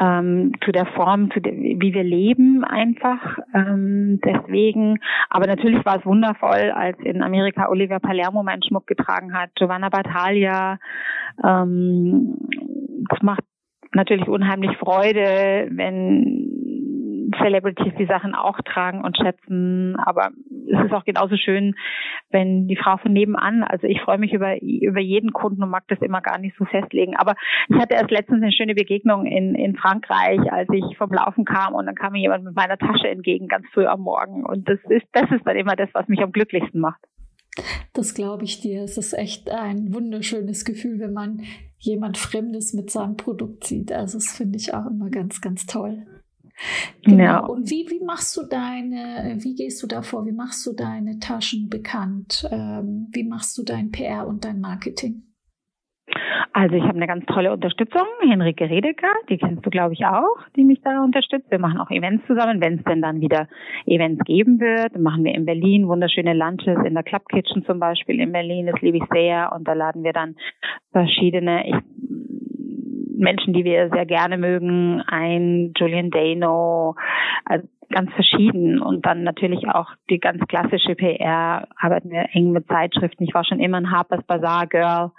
ähm, 0.00 0.52
zu 0.64 0.72
der 0.72 0.86
Form, 0.86 1.30
zu 1.32 1.40
der, 1.40 1.52
wie 1.52 1.92
wir 1.94 2.04
leben 2.04 2.64
einfach. 2.64 3.38
Ähm, 3.54 4.20
deswegen, 4.24 4.98
aber 5.28 5.46
natürlich 5.46 5.84
war 5.84 5.98
es 5.98 6.06
wundervoll, 6.06 6.70
als 6.74 6.98
in 7.00 7.22
Amerika 7.22 7.68
Olivia 7.68 7.98
Palermo 7.98 8.42
meinen 8.42 8.62
Schmuck 8.62 8.86
getragen 8.86 9.34
hat, 9.34 9.50
Giovanna 9.56 9.88
Battaglia. 9.88 10.78
Ähm, 11.44 12.36
es 13.10 13.22
macht 13.22 13.42
natürlich 13.92 14.28
unheimlich 14.28 14.76
Freude, 14.76 15.68
wenn 15.70 16.58
Celebrities 17.36 17.92
die 17.98 18.06
Sachen 18.06 18.34
auch 18.34 18.58
tragen 18.62 19.04
und 19.04 19.16
schätzen. 19.16 19.96
Aber 19.96 20.30
es 20.70 20.86
ist 20.86 20.92
auch 20.92 21.04
genauso 21.04 21.36
schön, 21.36 21.74
wenn 22.30 22.68
die 22.68 22.76
Frau 22.76 22.96
von 22.98 23.12
nebenan, 23.12 23.62
also 23.62 23.86
ich 23.86 24.00
freue 24.00 24.18
mich 24.18 24.32
über, 24.32 24.60
über 24.62 25.00
jeden 25.00 25.32
Kunden 25.32 25.62
und 25.62 25.70
mag 25.70 25.84
das 25.88 26.00
immer 26.00 26.20
gar 26.20 26.38
nicht 26.38 26.56
so 26.58 26.64
festlegen. 26.64 27.16
Aber 27.16 27.34
ich 27.68 27.76
hatte 27.76 27.94
erst 27.94 28.10
letztens 28.10 28.42
eine 28.42 28.52
schöne 28.52 28.74
Begegnung 28.74 29.26
in, 29.26 29.54
in 29.54 29.76
Frankreich, 29.76 30.40
als 30.52 30.68
ich 30.72 30.96
vom 30.96 31.10
Laufen 31.10 31.44
kam 31.44 31.74
und 31.74 31.86
dann 31.86 31.94
kam 31.94 32.12
mir 32.12 32.20
jemand 32.20 32.44
mit 32.44 32.54
meiner 32.54 32.78
Tasche 32.78 33.08
entgegen, 33.08 33.48
ganz 33.48 33.66
früh 33.72 33.86
am 33.86 34.00
Morgen. 34.00 34.44
Und 34.44 34.68
das 34.68 34.78
ist, 34.88 35.06
das 35.12 35.30
ist 35.30 35.46
dann 35.46 35.56
immer 35.56 35.76
das, 35.76 35.88
was 35.92 36.08
mich 36.08 36.20
am 36.20 36.32
glücklichsten 36.32 36.80
macht. 36.80 37.00
Das 37.92 38.14
glaube 38.14 38.44
ich 38.44 38.60
dir. 38.60 38.82
Es 38.82 38.98
ist 38.98 39.12
echt 39.12 39.50
ein 39.50 39.92
wunderschönes 39.92 40.64
Gefühl, 40.64 41.00
wenn 41.00 41.12
man 41.12 41.42
jemand 41.78 42.18
Fremdes 42.18 42.72
mit 42.72 42.90
seinem 42.90 43.16
Produkt 43.16 43.64
sieht. 43.64 43.92
Also 43.92 44.18
das 44.18 44.36
finde 44.36 44.58
ich 44.58 44.74
auch 44.74 44.86
immer 44.86 45.10
ganz, 45.10 45.40
ganz 45.40 45.66
toll. 45.66 46.06
Genau. 47.04 47.22
Ja. 47.22 47.38
Und 47.38 47.70
wie, 47.70 47.86
wie 47.88 48.04
machst 48.04 48.36
du 48.36 48.42
deine, 48.44 49.36
wie 49.38 49.54
gehst 49.54 49.82
du 49.82 49.86
davor? 49.86 50.26
Wie 50.26 50.32
machst 50.32 50.66
du 50.66 50.72
deine 50.72 51.18
Taschen 51.18 51.68
bekannt? 51.68 52.48
Ähm, 52.50 53.08
wie 53.12 53.24
machst 53.24 53.56
du 53.58 53.62
dein 53.62 53.90
PR 53.90 54.26
und 54.26 54.44
dein 54.44 54.60
Marketing? 54.60 55.22
Also 56.52 56.74
ich 56.74 56.82
habe 56.82 56.96
eine 56.96 57.06
ganz 57.06 57.24
tolle 57.26 57.52
Unterstützung, 57.52 58.06
Henrike 58.20 58.68
Redeker, 58.68 59.12
die 59.28 59.36
kennst 59.36 59.64
du 59.64 59.70
glaube 59.70 59.94
ich 59.94 60.04
auch, 60.06 60.38
die 60.56 60.64
mich 60.64 60.80
da 60.82 61.04
unterstützt. 61.04 61.50
Wir 61.50 61.58
machen 61.58 61.78
auch 61.78 61.90
Events 61.90 62.26
zusammen, 62.26 62.60
wenn 62.60 62.78
es 62.78 62.84
denn 62.84 63.02
dann 63.02 63.20
wieder 63.20 63.46
Events 63.86 64.24
geben 64.24 64.58
wird. 64.58 64.94
Dann 64.94 65.02
machen 65.02 65.24
wir 65.24 65.34
in 65.34 65.44
Berlin 65.44 65.86
wunderschöne 65.86 66.34
Lunches 66.34 66.78
in 66.84 66.94
der 66.94 67.02
Club 67.02 67.28
Kitchen 67.28 67.64
zum 67.64 67.78
Beispiel 67.78 68.18
in 68.20 68.32
Berlin, 68.32 68.66
das 68.66 68.80
liebe 68.80 68.96
ich 68.96 69.04
sehr. 69.12 69.52
Und 69.54 69.68
da 69.68 69.74
laden 69.74 70.02
wir 70.02 70.12
dann 70.12 70.36
verschiedene 70.90 71.68
ich, 71.68 71.76
Menschen, 73.18 73.52
die 73.52 73.64
wir 73.64 73.90
sehr 73.90 74.06
gerne 74.06 74.38
mögen, 74.38 75.02
ein 75.06 75.72
Julian 75.76 76.10
Dano, 76.10 76.94
also 77.44 77.66
ganz 77.90 78.12
verschieden 78.12 78.80
und 78.80 79.06
dann 79.06 79.22
natürlich 79.22 79.66
auch 79.68 79.90
die 80.10 80.18
ganz 80.18 80.42
klassische 80.46 80.94
PR 80.94 81.66
arbeiten 81.76 82.10
wir 82.10 82.26
eng 82.32 82.52
mit 82.52 82.66
Zeitschriften. 82.68 83.24
Ich 83.24 83.34
war 83.34 83.44
schon 83.44 83.60
immer 83.60 83.78
ein 83.78 83.90
Harper's 83.90 84.22
Bazaar 84.24 84.66
Girl, 84.66 85.10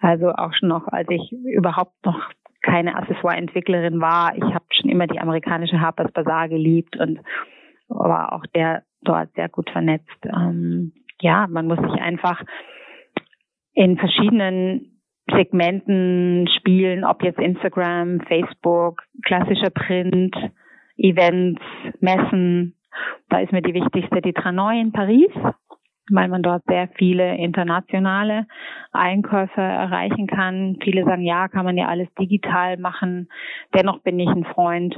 also 0.00 0.30
auch 0.30 0.52
schon 0.54 0.68
noch, 0.68 0.86
als 0.88 1.08
ich 1.10 1.32
überhaupt 1.32 1.94
noch 2.04 2.20
keine 2.62 2.96
Accessoire-Entwicklerin 2.96 4.00
war. 4.00 4.34
Ich 4.36 4.44
habe 4.44 4.64
schon 4.70 4.90
immer 4.90 5.06
die 5.06 5.20
amerikanische 5.20 5.80
Harper's 5.80 6.12
Bazaar 6.12 6.48
geliebt 6.48 6.96
und 6.98 7.20
war 7.88 8.32
auch 8.32 8.46
der 8.54 8.84
dort 9.02 9.34
sehr 9.34 9.48
gut 9.48 9.68
vernetzt. 9.70 10.08
Ähm, 10.24 10.92
ja, 11.20 11.46
man 11.48 11.66
muss 11.66 11.78
sich 11.78 12.00
einfach 12.00 12.42
in 13.74 13.98
verschiedenen 13.98 14.93
Segmenten 15.30 16.48
spielen, 16.58 17.04
ob 17.04 17.22
jetzt 17.22 17.38
Instagram, 17.38 18.20
Facebook, 18.22 19.02
klassischer 19.22 19.70
Print, 19.70 20.36
Events, 20.96 21.62
Messen. 22.00 22.76
Da 23.28 23.40
ist 23.40 23.52
mir 23.52 23.62
die 23.62 23.74
wichtigste 23.74 24.20
die 24.20 24.32
Tranoi 24.32 24.80
in 24.80 24.92
Paris, 24.92 25.30
weil 26.10 26.28
man 26.28 26.42
dort 26.42 26.62
sehr 26.66 26.88
viele 26.96 27.36
internationale 27.36 28.46
Einkäufe 28.92 29.60
erreichen 29.60 30.26
kann. 30.26 30.76
Viele 30.82 31.04
sagen, 31.04 31.22
ja, 31.22 31.48
kann 31.48 31.64
man 31.64 31.76
ja 31.76 31.88
alles 31.88 32.08
digital 32.18 32.76
machen. 32.76 33.28
Dennoch 33.74 34.02
bin 34.02 34.20
ich 34.20 34.28
ein 34.28 34.44
Freund 34.44 34.94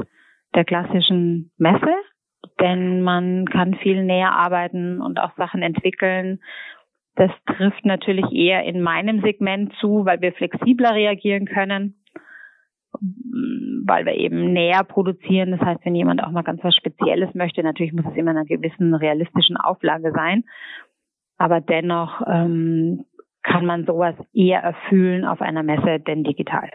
der 0.54 0.64
klassischen 0.64 1.52
Messe, 1.56 1.95
denn 2.61 3.02
man 3.02 3.47
kann 3.47 3.75
viel 3.75 4.02
näher 4.02 4.33
arbeiten 4.33 5.00
und 5.00 5.21
auch 5.21 5.35
Sachen 5.37 5.62
entwickeln. 5.62 6.40
Das 7.16 7.30
trifft 7.46 7.85
natürlich 7.85 8.30
eher 8.32 8.64
in 8.64 8.82
meinem 8.82 9.20
Segment 9.23 9.73
zu, 9.80 10.04
weil 10.04 10.20
wir 10.20 10.32
flexibler 10.32 10.94
reagieren 10.94 11.46
können 11.46 11.96
weil 13.87 14.04
wir 14.04 14.14
eben 14.14 14.52
näher 14.52 14.85
produzieren. 14.85 15.52
Das 15.52 15.61
heißt, 15.61 15.85
wenn 15.85 15.94
jemand 15.94 16.23
auch 16.23 16.30
mal 16.30 16.42
ganz 16.42 16.62
was 16.62 16.75
Spezielles 16.75 17.35
möchte, 17.35 17.62
natürlich 17.62 17.92
muss 17.92 18.06
es 18.06 18.16
immer 18.16 18.32
in 18.32 18.38
einer 18.38 18.46
gewissen 18.46 18.94
realistischen 18.94 19.56
Auflage 19.56 20.12
sein. 20.14 20.44
Aber 21.38 21.61
dennoch 21.61 22.23
ähm, 22.26 23.04
kann 23.42 23.64
man 23.64 23.87
sowas 23.87 24.14
eher 24.32 24.61
erfüllen 24.61 25.25
auf 25.25 25.40
einer 25.40 25.62
Messe 25.62 26.00
denn 26.00 26.25
digital. 26.25 26.70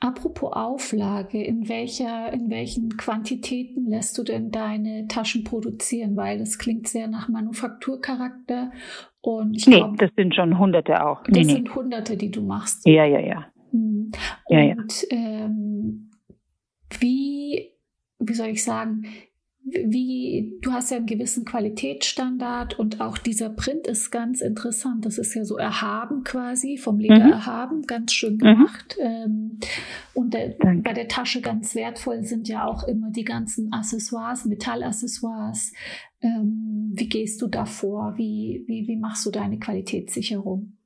Apropos 0.00 0.52
Auflage, 0.52 1.42
in 1.42 1.68
welcher, 1.68 2.32
in 2.32 2.50
welchen 2.50 2.96
Quantitäten 2.96 3.86
lässt 3.86 4.18
du 4.18 4.24
denn 4.24 4.50
deine 4.50 5.06
Taschen 5.06 5.44
produzieren? 5.44 6.16
Weil 6.16 6.38
das 6.38 6.58
klingt 6.58 6.88
sehr 6.88 7.06
nach 7.06 7.28
Manufakturcharakter. 7.28 8.72
Und 9.22 9.54
ich 9.56 9.66
nee, 9.68 9.76
glaub, 9.76 9.96
das 9.98 10.10
sind 10.16 10.34
schon 10.34 10.58
Hunderte 10.58 11.06
auch. 11.06 11.22
Das 11.22 11.32
nee, 11.32 11.44
sind 11.44 11.64
nee. 11.64 11.70
Hunderte, 11.70 12.16
die 12.16 12.30
du 12.30 12.42
machst. 12.42 12.84
Ja, 12.86 13.04
ja, 13.04 13.20
ja. 13.20 13.46
Und 13.72 14.12
ja, 14.48 14.60
ja. 14.60 14.76
Ähm, 15.10 16.10
wie, 17.00 17.70
wie 18.18 18.34
soll 18.34 18.48
ich 18.48 18.64
sagen, 18.64 19.04
wie, 19.64 20.58
du 20.60 20.72
hast 20.72 20.90
ja 20.90 20.96
einen 20.96 21.06
gewissen 21.06 21.44
Qualitätsstandard 21.44 22.78
und 22.78 23.00
auch 23.00 23.16
dieser 23.16 23.48
Print 23.48 23.86
ist 23.86 24.10
ganz 24.10 24.40
interessant. 24.40 25.06
Das 25.06 25.18
ist 25.18 25.34
ja 25.34 25.44
so 25.44 25.56
erhaben 25.56 26.24
quasi, 26.24 26.76
vom 26.76 26.98
Leder 26.98 27.24
mhm. 27.24 27.32
erhaben, 27.32 27.82
ganz 27.82 28.12
schön 28.12 28.34
mhm. 28.34 28.38
gemacht. 28.38 28.96
Mhm. 29.00 29.60
und 30.14 30.34
der, 30.34 30.56
bei 30.58 30.92
der 30.92 31.06
Tasche 31.06 31.40
ganz 31.40 31.76
wertvoll 31.76 32.24
sind 32.24 32.48
ja 32.48 32.66
auch 32.66 32.82
immer 32.88 33.10
die 33.10 33.24
ganzen 33.24 33.72
Accessoires, 33.72 34.44
Metallaccessoires. 34.46 35.72
Wie 36.94 37.08
gehst 37.08 37.40
du 37.40 37.46
da 37.46 37.64
vor? 37.64 38.14
Wie, 38.16 38.64
wie, 38.66 38.86
wie 38.86 38.96
machst 38.96 39.24
du 39.24 39.30
deine 39.30 39.58
Qualitätssicherung? 39.58 40.76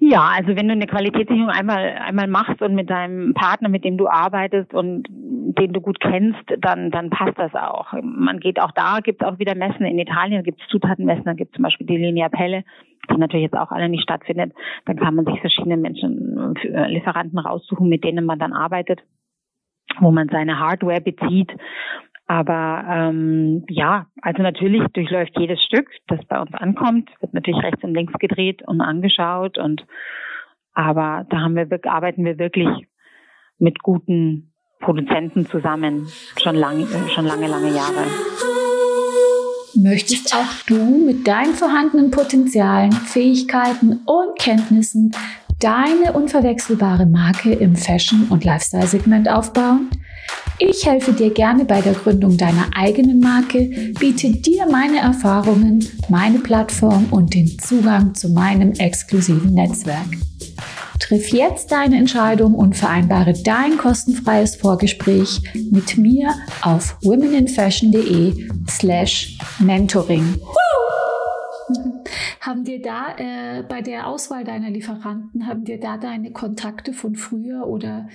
Ja, 0.00 0.30
also 0.34 0.56
wenn 0.56 0.68
du 0.68 0.72
eine 0.72 0.86
Qualitätssicherung 0.86 1.50
einmal 1.50 1.98
einmal 1.98 2.26
machst 2.26 2.62
und 2.62 2.74
mit 2.74 2.88
deinem 2.88 3.34
Partner, 3.34 3.68
mit 3.68 3.84
dem 3.84 3.98
du 3.98 4.08
arbeitest 4.08 4.72
und 4.72 5.06
den 5.10 5.72
du 5.74 5.80
gut 5.82 6.00
kennst, 6.00 6.42
dann 6.60 6.90
dann 6.90 7.10
passt 7.10 7.36
das 7.36 7.54
auch. 7.54 7.92
Man 8.02 8.40
geht 8.40 8.60
auch 8.60 8.70
da, 8.70 9.00
gibt 9.00 9.20
es 9.20 9.28
auch 9.28 9.38
wieder 9.38 9.54
Messen 9.54 9.84
in 9.84 9.98
Italien, 9.98 10.42
gibt 10.42 10.62
es 10.62 10.68
Zutatenmessen, 10.68 11.24
da 11.24 11.34
gibt 11.34 11.50
es 11.50 11.56
zum 11.56 11.64
Beispiel 11.64 11.86
die 11.86 11.98
Linea 11.98 12.30
Pelle, 12.30 12.64
die 13.10 13.18
natürlich 13.18 13.44
jetzt 13.44 13.58
auch 13.58 13.72
alle 13.72 13.90
nicht 13.90 14.04
stattfindet. 14.04 14.54
Dann 14.86 14.96
kann 14.96 15.16
man 15.16 15.26
sich 15.26 15.38
verschiedene 15.40 15.76
Menschen, 15.76 16.54
Lieferanten 16.86 17.38
raussuchen, 17.38 17.88
mit 17.88 18.04
denen 18.04 18.24
man 18.24 18.38
dann 18.38 18.54
arbeitet, 18.54 19.02
wo 20.00 20.12
man 20.12 20.28
seine 20.30 20.58
Hardware 20.58 21.02
bezieht 21.02 21.50
aber 22.28 22.84
ähm, 22.86 23.64
ja, 23.68 24.06
also 24.20 24.42
natürlich 24.42 24.82
durchläuft 24.92 25.32
jedes 25.38 25.62
Stück, 25.64 25.88
das 26.08 26.20
bei 26.26 26.38
uns 26.38 26.52
ankommt, 26.52 27.08
wird 27.20 27.32
natürlich 27.32 27.62
rechts 27.64 27.82
und 27.82 27.94
links 27.94 28.12
gedreht 28.18 28.62
und 28.68 28.82
angeschaut 28.82 29.56
und 29.58 29.84
aber 30.74 31.26
da 31.30 31.38
haben 31.38 31.56
wir 31.56 31.66
arbeiten 31.90 32.24
wir 32.26 32.38
wirklich 32.38 32.68
mit 33.58 33.82
guten 33.82 34.52
Produzenten 34.78 35.46
zusammen 35.46 36.06
schon 36.40 36.54
lange 36.54 36.86
schon 37.14 37.24
lange 37.24 37.48
lange 37.48 37.74
Jahre. 37.74 38.04
Möchtest 39.74 40.34
auch 40.34 40.66
du 40.66 41.06
mit 41.06 41.26
deinen 41.26 41.54
vorhandenen 41.54 42.10
Potenzialen, 42.10 42.92
Fähigkeiten 42.92 44.00
und 44.04 44.38
Kenntnissen 44.38 45.12
deine 45.60 46.12
unverwechselbare 46.12 47.06
Marke 47.06 47.52
im 47.52 47.74
Fashion- 47.74 48.28
und 48.28 48.44
Lifestyle-Segment 48.44 49.30
aufbauen? 49.30 49.88
Ich 50.60 50.84
helfe 50.84 51.12
dir 51.12 51.30
gerne 51.30 51.64
bei 51.64 51.80
der 51.80 51.92
Gründung 51.92 52.36
deiner 52.36 52.68
eigenen 52.74 53.20
Marke, 53.20 53.92
biete 54.00 54.32
dir 54.32 54.66
meine 54.68 54.98
Erfahrungen, 54.98 55.86
meine 56.08 56.40
Plattform 56.40 57.06
und 57.12 57.32
den 57.32 57.46
Zugang 57.60 58.12
zu 58.16 58.30
meinem 58.30 58.72
exklusiven 58.72 59.54
Netzwerk. 59.54 60.08
Triff 60.98 61.28
jetzt 61.32 61.70
deine 61.70 61.96
Entscheidung 61.96 62.56
und 62.56 62.76
vereinbare 62.76 63.34
dein 63.34 63.78
kostenfreies 63.78 64.56
Vorgespräch 64.56 65.40
mit 65.70 65.96
mir 65.96 66.34
auf 66.62 66.96
womeninfashion.de 67.02 68.48
slash 68.68 69.38
mentoring. 69.60 70.40
Haben 72.40 72.64
dir 72.64 72.82
da 72.82 73.14
äh, 73.16 73.62
bei 73.62 73.80
der 73.80 74.08
Auswahl 74.08 74.42
deiner 74.42 74.70
Lieferanten, 74.70 75.46
haben 75.46 75.64
dir 75.64 75.78
da 75.78 75.98
deine 75.98 76.32
Kontakte 76.32 76.92
von 76.92 77.14
früher 77.14 77.66
oder 77.66 78.08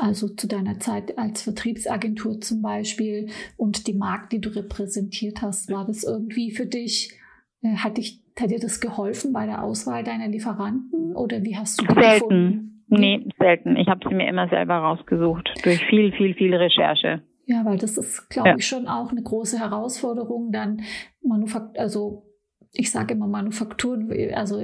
also 0.00 0.28
zu 0.28 0.46
deiner 0.46 0.78
Zeit 0.78 1.18
als 1.18 1.42
Vertriebsagentur 1.42 2.40
zum 2.40 2.62
Beispiel 2.62 3.28
und 3.56 3.86
die 3.86 3.94
Markt, 3.94 4.32
die 4.32 4.40
du 4.40 4.50
repräsentiert 4.50 5.42
hast, 5.42 5.70
war 5.70 5.86
das 5.86 6.04
irgendwie 6.04 6.50
für 6.50 6.66
dich, 6.66 7.18
äh, 7.62 7.76
hat, 7.76 7.96
dich, 7.96 8.22
hat 8.38 8.50
dir 8.50 8.60
das 8.60 8.80
geholfen 8.80 9.32
bei 9.32 9.46
der 9.46 9.62
Auswahl 9.62 10.04
deiner 10.04 10.28
Lieferanten 10.28 11.14
oder 11.14 11.42
wie 11.42 11.56
hast 11.56 11.80
du 11.80 11.86
die 11.86 11.94
Selten. 11.94 12.28
gefunden? 12.28 12.72
Nee, 12.88 13.26
selten. 13.38 13.76
Ich 13.76 13.88
habe 13.88 14.08
sie 14.08 14.14
mir 14.14 14.28
immer 14.28 14.48
selber 14.48 14.76
rausgesucht 14.76 15.50
durch 15.64 15.84
viel, 15.86 16.12
viel, 16.12 16.34
viel 16.34 16.54
Recherche. 16.54 17.22
Ja, 17.46 17.64
weil 17.64 17.78
das 17.78 17.96
ist, 17.96 18.28
glaube 18.28 18.50
ja. 18.50 18.56
ich, 18.56 18.66
schon 18.66 18.86
auch 18.86 19.10
eine 19.10 19.22
große 19.22 19.58
Herausforderung, 19.58 20.52
dann 20.52 20.82
Manufakt 21.22 21.78
also 21.78 22.25
ich 22.72 22.90
sage 22.90 23.14
immer 23.14 23.26
Manufakturen, 23.26 24.10
also 24.34 24.60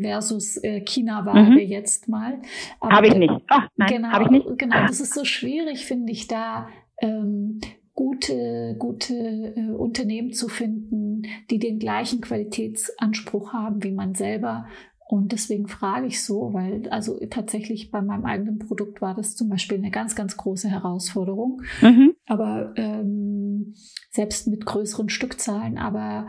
versus 0.00 0.56
äh, 0.62 0.80
China-Ware 0.82 1.50
mhm. 1.50 1.58
jetzt 1.58 2.08
mal. 2.08 2.40
Habe 2.80 3.08
ich 3.08 3.14
nicht. 3.14 3.32
Ach, 3.48 3.68
nein, 3.76 3.88
genau, 3.88 4.08
habe 4.08 4.24
ich 4.24 4.30
nicht. 4.30 4.58
Genau, 4.58 4.86
das 4.86 5.00
ist 5.00 5.14
so 5.14 5.24
schwierig, 5.24 5.86
finde 5.86 6.12
ich, 6.12 6.26
da 6.26 6.68
ähm, 7.00 7.60
gute, 7.94 8.76
gute 8.78 9.14
äh, 9.14 9.70
Unternehmen 9.70 10.32
zu 10.32 10.48
finden, 10.48 11.22
die 11.50 11.58
den 11.58 11.78
gleichen 11.78 12.20
Qualitätsanspruch 12.20 13.52
haben 13.52 13.82
wie 13.84 13.92
man 13.92 14.14
selber 14.14 14.66
Und 15.06 15.32
deswegen 15.32 15.68
frage 15.68 16.06
ich 16.06 16.22
so, 16.22 16.54
weil 16.54 16.88
also 16.88 17.18
tatsächlich 17.30 17.90
bei 17.90 18.00
meinem 18.00 18.24
eigenen 18.24 18.58
Produkt 18.58 19.00
war 19.02 19.14
das 19.14 19.36
zum 19.36 19.48
Beispiel 19.48 19.78
eine 19.78 19.90
ganz, 19.90 20.16
ganz 20.16 20.36
große 20.36 20.68
Herausforderung. 20.68 21.62
Mhm. 21.82 22.14
Aber 22.26 22.72
ähm, 22.76 23.74
selbst 24.10 24.48
mit 24.48 24.64
größeren 24.64 25.10
Stückzahlen, 25.10 25.78
aber 25.78 26.26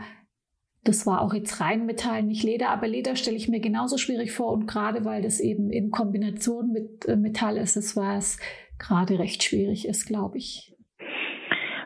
das 0.88 1.06
war 1.06 1.20
auch 1.20 1.34
jetzt 1.34 1.60
rein 1.60 1.86
Metall, 1.86 2.22
nicht 2.22 2.42
Leder, 2.42 2.70
aber 2.70 2.86
Leder 2.86 3.16
stelle 3.16 3.36
ich 3.36 3.48
mir 3.48 3.60
genauso 3.60 3.98
schwierig 3.98 4.32
vor 4.32 4.52
und 4.52 4.66
gerade 4.66 5.04
weil 5.04 5.22
das 5.22 5.40
eben 5.40 5.70
in 5.70 5.90
Kombination 5.90 6.72
mit 6.72 7.06
äh, 7.06 7.12
Metall'accessoires 7.12 8.40
gerade 8.78 9.18
recht 9.18 9.42
schwierig 9.42 9.86
ist, 9.86 10.06
glaube 10.06 10.38
ich. 10.38 10.74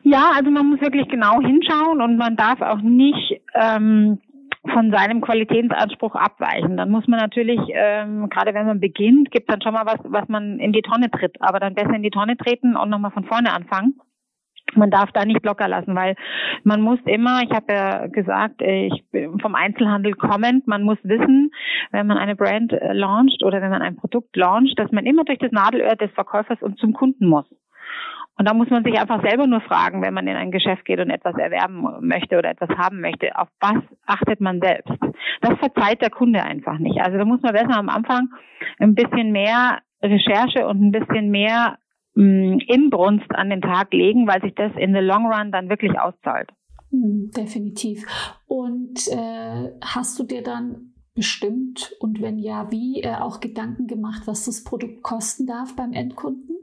Ja, 0.03 0.33
also 0.35 0.51
man 0.51 0.67
muss 0.67 0.81
wirklich 0.81 1.09
genau 1.09 1.41
hinschauen 1.41 2.01
und 2.01 2.17
man 2.17 2.37
darf 2.37 2.61
auch 2.63 2.81
nicht 2.81 3.41
ähm, 3.55 4.19
von 4.73 4.91
seinem 4.91 5.21
Qualitätsanspruch 5.21 6.15
abweichen. 6.15 6.77
Dann 6.77 6.91
muss 6.91 7.07
man 7.07 7.21
natürlich, 7.21 7.61
ähm, 7.73 8.29
gerade 8.29 8.55
wenn 8.55 8.67
man 8.67 8.81
beginnt, 8.81 9.31
gibt 9.31 9.51
dann 9.51 9.63
schon 9.63 9.75
mal 9.75 9.87
was, 9.87 10.01
was 10.05 10.29
man 10.29 10.59
in 10.59 10.73
die 10.73 10.83
Tonne 10.83 11.11
tritt, 11.11 11.41
aber 11.41 11.61
dann 11.61 11.75
besser 11.75 11.95
in 11.95 12.03
die 12.03 12.11
Tonne 12.11 12.37
treten 12.37 12.77
und 12.77 12.91
nochmal 12.91 13.11
von 13.11 13.25
vorne 13.25 13.53
anfangen. 13.53 14.01
Man 14.75 14.91
darf 14.91 15.11
da 15.13 15.25
nicht 15.25 15.45
locker 15.45 15.69
lassen, 15.69 15.95
weil 15.95 16.15
man 16.65 16.81
muss 16.81 16.99
immer, 17.05 17.43
ich 17.43 17.51
habe 17.51 17.73
ja 17.73 18.07
gesagt, 18.07 18.63
ich 18.63 19.05
bin 19.11 19.39
vom 19.41 19.55
Einzelhandel 19.55 20.15
kommend, 20.15 20.67
man 20.67 20.83
muss 20.83 20.99
wissen, 21.03 21.51
wenn 21.91 22.07
man 22.07 22.19
eine 22.19 22.37
Brand 22.37 22.73
äh, 22.73 22.93
launcht 22.93 23.43
oder 23.45 23.61
wenn 23.61 23.71
man 23.71 23.83
ein 23.83 23.97
Produkt 23.97 24.37
launcht, 24.37 24.79
dass 24.79 24.93
man 24.93 25.07
immer 25.07 25.25
durch 25.25 25.39
das 25.39 25.53
Nadelöhr 25.53 25.97
des 25.97 26.11
Verkäufers 26.13 26.61
und 26.63 26.79
zum 26.79 26.93
Kunden 26.93 27.27
muss. 27.27 27.47
Und 28.41 28.49
da 28.49 28.55
muss 28.55 28.71
man 28.71 28.83
sich 28.85 28.99
einfach 28.99 29.23
selber 29.23 29.47
nur 29.47 29.61
fragen, 29.61 30.01
wenn 30.01 30.15
man 30.15 30.27
in 30.27 30.35
ein 30.35 30.51
Geschäft 30.51 30.87
geht 30.87 30.99
und 30.99 31.11
etwas 31.11 31.37
erwerben 31.37 31.87
möchte 32.01 32.39
oder 32.39 32.49
etwas 32.49 32.71
haben 32.71 33.03
möchte, 33.03 33.37
auf 33.39 33.49
was 33.61 33.83
achtet 34.07 34.41
man 34.41 34.61
selbst? 34.63 34.95
Das 35.43 35.59
verzeiht 35.59 36.01
der 36.01 36.09
Kunde 36.09 36.43
einfach 36.43 36.79
nicht. 36.79 37.03
Also 37.03 37.19
da 37.19 37.27
muss 37.27 37.43
man 37.43 37.53
besser 37.53 37.77
am 37.77 37.91
Anfang 37.91 38.31
ein 38.79 38.95
bisschen 38.95 39.33
mehr 39.33 39.81
Recherche 40.03 40.67
und 40.67 40.81
ein 40.81 40.91
bisschen 40.91 41.31
mehr 41.31 41.77
Inbrunst 42.15 43.31
an 43.31 43.51
den 43.51 43.63
Tag 43.63 43.93
legen, 43.93 44.27
weil 44.27 44.43
sich 44.43 44.55
das 44.55 44.73
in 44.77 44.93
the 44.93 45.01
long 45.01 45.27
run 45.27 45.53
dann 45.53 45.69
wirklich 45.69 45.99
auszahlt. 45.99 46.51
Hm, 46.91 47.31
definitiv. 47.37 48.05
Und 48.47 48.99
äh, 49.09 49.71
hast 49.81 50.19
du 50.19 50.25
dir 50.25 50.43
dann 50.43 50.93
bestimmt 51.15 51.93
und 52.01 52.21
wenn 52.21 52.39
ja, 52.39 52.71
wie 52.71 53.03
äh, 53.03 53.15
auch 53.15 53.41
Gedanken 53.41 53.87
gemacht, 53.87 54.23
was 54.27 54.47
das 54.47 54.65
Produkt 54.65 55.03
kosten 55.03 55.47
darf 55.47 55.77
beim 55.77 55.93
Endkunden? 55.93 56.57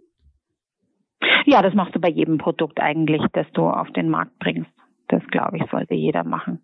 Ja, 1.46 1.62
das 1.62 1.74
machst 1.74 1.96
du 1.96 2.00
bei 2.00 2.10
jedem 2.10 2.38
Produkt 2.38 2.80
eigentlich, 2.80 3.22
das 3.34 3.48
du 3.54 3.63
auf 3.63 3.89
den 3.92 4.10
Markt 4.10 4.38
bringst. 4.39 4.72
Das 5.08 5.25
glaube 5.27 5.58
ich, 5.58 5.63
sollte 5.72 5.96
jeder 5.96 6.24
machen. 6.24 6.60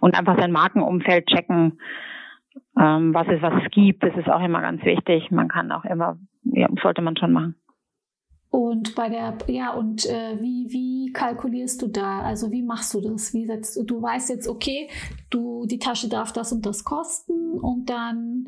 Und 0.00 0.18
einfach 0.18 0.38
sein 0.38 0.52
Markenumfeld 0.52 1.26
checken, 1.26 1.78
ähm, 2.78 3.14
was 3.14 3.26
es, 3.28 3.40
was 3.42 3.62
es 3.62 3.70
gibt. 3.70 4.02
Das 4.02 4.16
ist 4.16 4.28
auch 4.28 4.42
immer 4.42 4.60
ganz 4.60 4.84
wichtig. 4.84 5.30
Man 5.30 5.48
kann 5.48 5.70
auch 5.70 5.84
immer, 5.84 6.18
ja, 6.44 6.68
sollte 6.82 7.02
man 7.02 7.16
schon 7.16 7.32
machen. 7.32 7.54
Und 8.54 8.94
bei 8.94 9.08
der, 9.08 9.36
ja, 9.48 9.72
und 9.72 10.06
äh, 10.06 10.40
wie, 10.40 10.68
wie 10.70 11.12
kalkulierst 11.12 11.82
du 11.82 11.88
da? 11.88 12.20
Also 12.20 12.52
wie 12.52 12.62
machst 12.62 12.94
du 12.94 13.00
das? 13.00 13.34
Wie 13.34 13.46
setzt 13.46 13.76
du, 13.84 14.00
weißt 14.00 14.30
jetzt, 14.30 14.46
okay, 14.46 14.88
du, 15.28 15.66
die 15.66 15.80
Tasche 15.80 16.08
darf 16.08 16.32
das 16.32 16.52
und 16.52 16.64
das 16.64 16.84
kosten 16.84 17.58
und 17.58 17.90
dann 17.90 18.46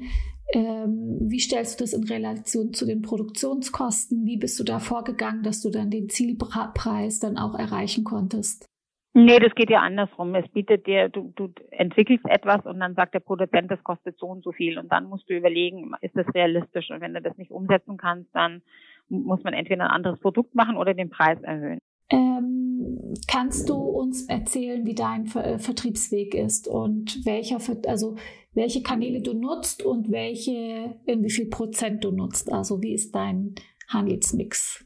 ähm, 0.52 1.18
wie 1.22 1.40
stellst 1.40 1.80
du 1.80 1.82
das 1.82 1.92
in 1.92 2.04
Relation 2.04 2.72
zu 2.72 2.86
den 2.86 3.02
Produktionskosten? 3.02 4.24
Wie 4.24 4.36
bist 4.36 4.60
du 4.60 4.62
da 4.62 4.78
vorgegangen, 4.78 5.42
dass 5.42 5.60
du 5.60 5.70
dann 5.70 5.90
den 5.90 6.08
Zielpreis 6.08 7.18
dann 7.18 7.36
auch 7.36 7.58
erreichen 7.58 8.04
konntest? 8.04 8.68
Nee, 9.12 9.40
das 9.40 9.54
geht 9.54 9.70
ja 9.70 9.80
andersrum. 9.80 10.34
Es 10.34 10.46
bietet 10.52 10.86
dir, 10.86 11.08
du, 11.08 11.32
du 11.34 11.50
entwickelst 11.70 12.26
etwas 12.26 12.64
und 12.64 12.78
dann 12.78 12.94
sagt 12.94 13.14
der 13.14 13.20
Produzent, 13.20 13.70
das 13.70 13.82
kostet 13.82 14.18
so 14.18 14.26
und 14.26 14.44
so 14.44 14.52
viel. 14.52 14.78
Und 14.78 14.92
dann 14.92 15.06
musst 15.06 15.28
du 15.28 15.34
überlegen, 15.34 15.92
ist 16.02 16.14
das 16.14 16.26
realistisch? 16.34 16.90
Und 16.90 17.00
wenn 17.00 17.14
du 17.14 17.22
das 17.22 17.36
nicht 17.38 17.50
umsetzen 17.50 17.96
kannst, 17.96 18.28
dann 18.34 18.62
muss 19.08 19.42
man 19.44 19.54
entweder 19.54 19.84
ein 19.84 19.90
anderes 19.90 20.20
Produkt 20.20 20.54
machen 20.54 20.76
oder 20.76 20.94
den 20.94 21.10
Preis 21.10 21.40
erhöhen. 21.42 21.78
Ähm, 22.10 23.14
kannst 23.26 23.68
du 23.68 23.74
uns 23.74 24.28
erzählen, 24.28 24.86
wie 24.86 24.94
dein 24.94 25.26
Ver 25.26 25.44
äh, 25.44 25.58
Vertriebsweg 25.58 26.34
ist 26.34 26.68
und 26.68 27.24
welcher, 27.24 27.58
also 27.88 28.16
welche 28.54 28.82
Kanäle 28.82 29.22
du 29.22 29.34
nutzt 29.34 29.84
und 29.84 30.10
welche, 30.10 30.98
in 31.04 31.24
wie 31.24 31.30
viel 31.30 31.46
Prozent 31.46 32.04
du 32.04 32.12
nutzt? 32.12 32.52
Also 32.52 32.80
wie 32.82 32.94
ist 32.94 33.14
dein 33.14 33.54
Handelsmix? 33.88 34.85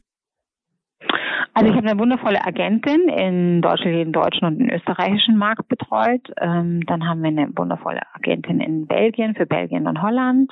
Also 1.53 1.69
ich 1.69 1.75
habe 1.75 1.89
eine 1.89 1.99
wundervolle 1.99 2.45
Agentin 2.45 3.09
in 3.09 3.61
Deutschland, 3.61 3.95
den 3.95 4.13
deutschen 4.13 4.45
und 4.45 4.59
den 4.59 4.69
österreichischen 4.69 5.35
Markt 5.35 5.67
betreut. 5.67 6.31
Ähm, 6.39 6.85
dann 6.85 7.07
haben 7.07 7.21
wir 7.21 7.27
eine 7.27 7.49
wundervolle 7.57 8.01
Agentin 8.13 8.61
in 8.61 8.87
Belgien 8.87 9.35
für 9.35 9.45
Belgien 9.45 9.85
und 9.87 10.01
Holland. 10.01 10.51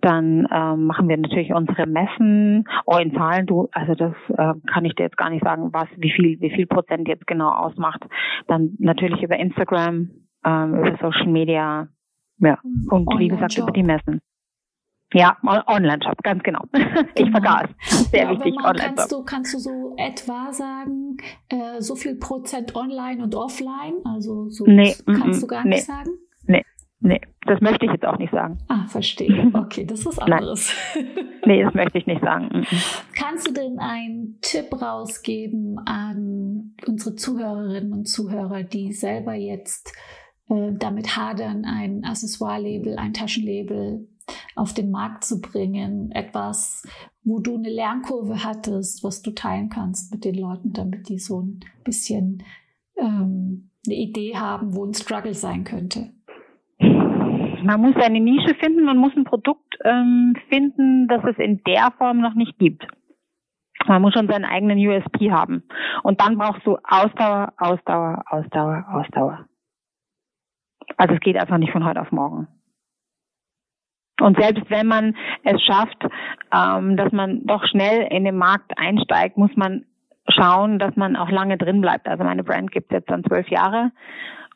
Dann 0.00 0.48
ähm, 0.50 0.86
machen 0.86 1.08
wir 1.08 1.18
natürlich 1.18 1.52
unsere 1.52 1.86
Messen. 1.86 2.64
Oh, 2.86 2.96
in 2.96 3.14
Zahlen, 3.14 3.46
du, 3.46 3.68
also 3.72 3.94
das 3.94 4.14
äh, 4.36 4.54
kann 4.66 4.84
ich 4.84 4.94
dir 4.94 5.04
jetzt 5.04 5.18
gar 5.18 5.28
nicht 5.28 5.44
sagen, 5.44 5.72
was, 5.72 5.88
wie 5.96 6.10
viel, 6.10 6.40
wie 6.40 6.50
viel 6.50 6.66
Prozent 6.66 7.06
jetzt 7.06 7.26
genau 7.26 7.50
ausmacht. 7.50 8.02
Dann 8.46 8.76
natürlich 8.78 9.22
über 9.22 9.36
Instagram, 9.36 10.10
ähm, 10.44 10.74
über 10.74 10.96
Social 11.02 11.30
Media, 11.30 11.88
ja. 12.38 12.58
Und 12.90 13.08
wie 13.18 13.28
gesagt, 13.28 13.58
über 13.58 13.72
die 13.72 13.82
Messen. 13.82 14.20
Ja, 15.12 15.36
Online-Shop, 15.42 16.22
ganz 16.22 16.42
genau. 16.42 16.62
Ich 17.14 17.24
genau. 17.24 17.38
vergaß. 17.38 17.70
Sehr 18.10 18.24
ja, 18.24 18.30
wichtig, 18.30 18.54
Online-Shop. 18.56 18.96
Kannst 18.96 19.12
du, 19.12 19.22
kannst 19.24 19.54
du 19.54 19.58
so 19.58 19.94
etwa 19.96 20.52
sagen, 20.52 21.16
äh, 21.48 21.80
so 21.80 21.94
viel 21.94 22.16
Prozent 22.16 22.74
online 22.74 23.22
und 23.22 23.34
offline? 23.34 23.94
Also 24.04 24.48
so 24.50 24.64
nee, 24.66 24.94
kannst 25.06 25.42
du 25.42 25.46
gar 25.46 25.62
nee, 25.62 25.76
nicht 25.76 25.84
sagen? 25.84 26.10
Nee, 26.46 26.64
nee, 27.00 27.20
das 27.46 27.60
möchte 27.60 27.86
ich 27.86 27.92
jetzt 27.92 28.04
auch 28.04 28.18
nicht 28.18 28.32
sagen. 28.32 28.58
Ah, 28.68 28.86
verstehe. 28.88 29.52
Okay, 29.54 29.84
das 29.84 30.04
ist 30.04 30.20
anderes. 30.20 30.74
nee, 31.46 31.62
das 31.62 31.74
möchte 31.74 31.98
ich 31.98 32.06
nicht 32.06 32.22
sagen. 32.22 32.66
Kannst 33.14 33.48
du 33.48 33.52
denn 33.52 33.78
einen 33.78 34.38
Tipp 34.40 34.72
rausgeben 34.80 35.78
an 35.86 36.74
unsere 36.86 37.14
Zuhörerinnen 37.14 37.92
und 37.92 38.08
Zuhörer, 38.08 38.64
die 38.64 38.92
selber 38.92 39.34
jetzt 39.34 39.92
äh, 40.48 40.72
damit 40.72 41.16
hadern, 41.16 41.64
ein 41.64 42.04
Accessoire-Label, 42.04 42.96
ein 42.98 43.12
Taschenlabel 43.12 44.08
auf 44.54 44.74
den 44.74 44.90
Markt 44.90 45.24
zu 45.24 45.40
bringen, 45.40 46.10
etwas, 46.12 46.86
wo 47.24 47.40
du 47.40 47.56
eine 47.56 47.70
Lernkurve 47.70 48.44
hattest, 48.44 49.02
was 49.02 49.22
du 49.22 49.32
teilen 49.32 49.68
kannst 49.68 50.12
mit 50.12 50.24
den 50.24 50.34
Leuten, 50.34 50.72
damit 50.72 51.08
die 51.08 51.18
so 51.18 51.40
ein 51.40 51.60
bisschen 51.84 52.42
ähm, 52.96 53.70
eine 53.86 53.94
Idee 53.94 54.36
haben, 54.36 54.74
wo 54.74 54.84
ein 54.84 54.94
Struggle 54.94 55.34
sein 55.34 55.64
könnte? 55.64 56.10
Man 56.78 57.80
muss 57.80 57.96
eine 57.96 58.20
Nische 58.20 58.54
finden, 58.56 58.84
man 58.84 58.98
muss 58.98 59.16
ein 59.16 59.24
Produkt 59.24 59.74
ähm, 59.84 60.34
finden, 60.48 61.08
das 61.08 61.24
es 61.24 61.38
in 61.38 61.62
der 61.64 61.92
Form 61.96 62.20
noch 62.20 62.34
nicht 62.34 62.58
gibt. 62.58 62.86
Man 63.86 64.02
muss 64.02 64.14
schon 64.14 64.28
seinen 64.28 64.44
eigenen 64.44 64.78
USP 64.78 65.30
haben. 65.30 65.62
Und 66.02 66.20
dann 66.20 66.38
brauchst 66.38 66.66
du 66.66 66.76
Ausdauer, 66.84 67.52
Ausdauer, 67.56 68.22
Ausdauer, 68.28 68.84
Ausdauer. 68.90 69.46
Also 70.96 71.14
es 71.14 71.20
geht 71.20 71.36
einfach 71.36 71.58
nicht 71.58 71.72
von 71.72 71.84
heute 71.84 72.00
auf 72.00 72.12
morgen. 72.12 72.48
Und 74.20 74.40
selbst 74.40 74.70
wenn 74.70 74.86
man 74.86 75.16
es 75.42 75.60
schafft, 75.62 75.98
ähm, 76.54 76.96
dass 76.96 77.12
man 77.12 77.44
doch 77.46 77.64
schnell 77.66 78.06
in 78.10 78.24
den 78.24 78.36
Markt 78.36 78.78
einsteigt, 78.78 79.36
muss 79.36 79.54
man 79.56 79.84
schauen, 80.28 80.78
dass 80.78 80.96
man 80.96 81.16
auch 81.16 81.30
lange 81.30 81.58
drin 81.58 81.80
bleibt. 81.80 82.06
Also 82.08 82.24
meine 82.24 82.44
Brand 82.44 82.70
gibt 82.70 82.92
jetzt 82.92 83.10
dann 83.10 83.24
zwölf 83.24 83.48
Jahre 83.48 83.90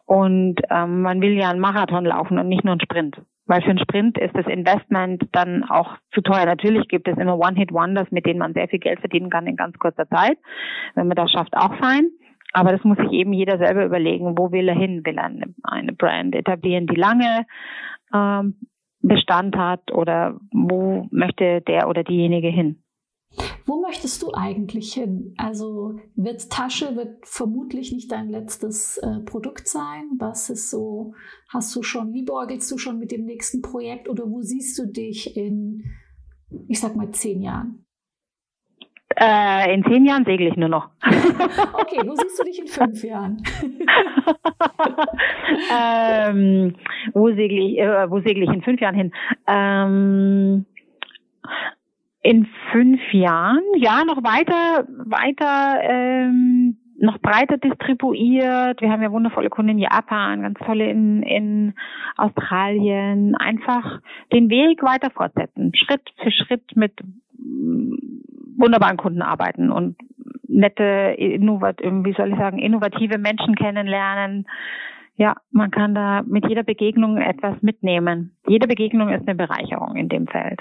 und 0.07 0.57
ähm, 0.71 1.03
man 1.03 1.21
will 1.21 1.33
ja 1.33 1.51
einen 1.51 1.61
Marathon 1.61 2.05
laufen 2.05 2.39
und 2.39 2.49
nicht 2.49 2.65
nur 2.65 2.73
einen 2.73 2.81
Sprint. 2.81 3.21
Weil 3.47 3.63
für 3.63 3.71
einen 3.71 3.79
Sprint 3.79 4.19
ist 4.19 4.35
das 4.35 4.47
Investment 4.47 5.25
dann 5.33 5.65
auch 5.65 5.97
zu 6.13 6.21
teuer. 6.21 6.45
Natürlich 6.45 6.87
gibt 6.89 7.09
es 7.09 7.17
immer 7.17 7.39
One-Hit-Wonders, 7.39 8.11
mit 8.11 8.27
denen 8.27 8.39
man 8.39 8.53
sehr 8.53 8.69
viel 8.69 8.79
Geld 8.79 9.01
verdienen 9.01 9.31
kann 9.31 9.47
in 9.47 9.57
ganz 9.57 9.79
kurzer 9.79 10.09
Zeit. 10.09 10.39
Wenn 10.95 11.09
man 11.09 11.17
das 11.17 11.31
schafft, 11.31 11.57
auch 11.57 11.75
fein. 11.77 12.11
Aber 12.53 12.73
das 12.73 12.85
muss 12.85 12.99
sich 12.99 13.11
eben 13.13 13.33
jeder 13.33 13.59
selber 13.59 13.85
überlegen, 13.85 14.39
wo 14.39 14.53
will 14.53 14.69
er 14.69 14.75
hin? 14.75 15.05
Will 15.05 15.19
er 15.19 15.25
eine, 15.25 15.55
eine 15.63 15.93
Brand 15.93 16.35
etablieren, 16.35 16.87
die 16.87 16.97
lange 16.97 17.47
ähm, 18.15 18.55
Bestand 19.01 19.57
hat 19.57 19.93
oder 19.93 20.39
wo 20.53 21.07
möchte 21.11 21.61
der 21.63 21.89
oder 21.89 22.05
diejenige 22.05 22.49
hin? 22.49 22.83
Wo 23.67 23.81
möchtest 23.83 24.23
du 24.23 24.33
eigentlich 24.33 24.95
hin? 24.95 25.35
Also 25.37 25.99
wird 26.15 26.51
Tasche 26.51 26.97
wird 26.97 27.27
vermutlich 27.27 27.93
nicht 27.93 28.11
dein 28.11 28.31
letztes 28.31 28.97
äh, 28.99 29.21
Produkt 29.21 29.69
sein. 29.69 30.11
Was 30.19 30.49
ist 30.51 30.71
so? 30.71 31.13
Hast 31.49 31.77
du 31.77 31.83
schon 31.83 32.13
liebäugelst 32.13 32.71
du 32.71 32.79
schon 32.79 32.99
mit 32.99 33.13
dem 33.13 33.27
nächsten 33.27 33.61
Projekt 33.61 34.09
oder 34.09 34.25
wo 34.29 34.41
siehst 34.41 34.79
du 34.79 34.87
dich 34.87 35.37
in, 35.37 35.85
ich 36.67 36.81
sag 36.81 36.97
mal 36.97 37.11
zehn 37.11 37.43
Jahren? 37.43 37.85
Äh, 39.21 39.75
in 39.75 39.85
zehn 39.85 40.05
Jahren 40.05 40.25
segle 40.25 40.49
ich 40.49 40.57
nur 40.57 40.69
noch. 40.69 40.91
okay, 41.03 42.01
wo 42.07 42.15
siehst 42.15 42.39
du 42.39 42.45
dich 42.45 42.61
in 42.61 42.69
fünf 42.69 43.03
Jahren? 43.03 43.43
ähm, 45.77 46.77
wo 47.15 47.29
segle 47.29 47.59
ich, 47.59 47.79
äh, 47.79 48.11
wo 48.11 48.21
segle 48.21 48.45
ich 48.45 48.51
in 48.51 48.63
fünf 48.63 48.81
Jahren 48.81 48.95
hin? 48.95 49.13
Ähm, 49.49 50.67
in 52.23 52.47
fünf 52.71 53.01
Jahren, 53.13 53.63
ja, 53.77 54.05
noch 54.05 54.23
weiter, 54.23 54.87
weiter 54.87 55.81
ähm, 55.83 56.77
noch 57.01 57.19
breiter 57.19 57.59
distribuiert. 57.59 58.81
Wir 58.81 58.91
haben 58.91 59.03
ja 59.03 59.11
wundervolle 59.11 59.51
Kunden 59.51 59.73
in 59.73 59.79
Japan, 59.79 60.43
ganz 60.43 60.59
tolle 60.59 60.91
in, 60.91 61.23
in 61.23 61.75
Australien. 62.17 63.35
Einfach 63.37 64.01
den 64.33 64.51
Weg 64.51 64.83
weiter 64.83 65.11
fortsetzen, 65.11 65.73
Schritt 65.75 66.03
für 66.23 66.31
Schritt 66.31 66.77
mit 66.77 66.93
wunderbaren 68.59 68.97
Kunden 68.97 69.23
arbeiten 69.23 69.71
und 69.71 69.97
nette, 70.47 71.15
innovat, 71.17 71.81
wie 71.81 72.15
soll 72.15 72.31
ich 72.31 72.39
sagen, 72.39 72.59
innovative 72.59 73.19
Menschen 73.19 73.55
kennenlernen. 73.55 74.47
Ja, 75.17 75.37
man 75.51 75.71
kann 75.71 75.95
da 75.95 76.23
mit 76.23 76.49
jeder 76.49 76.63
Begegnung 76.63 77.19
etwas 77.19 77.61
mitnehmen. 77.63 78.37
Jede 78.47 78.67
Begegnung 78.67 79.09
ist 79.09 79.27
eine 79.27 79.37
Bereicherung 79.37 79.97
in 79.97 80.09
dem 80.09 80.27
Feld. 80.27 80.61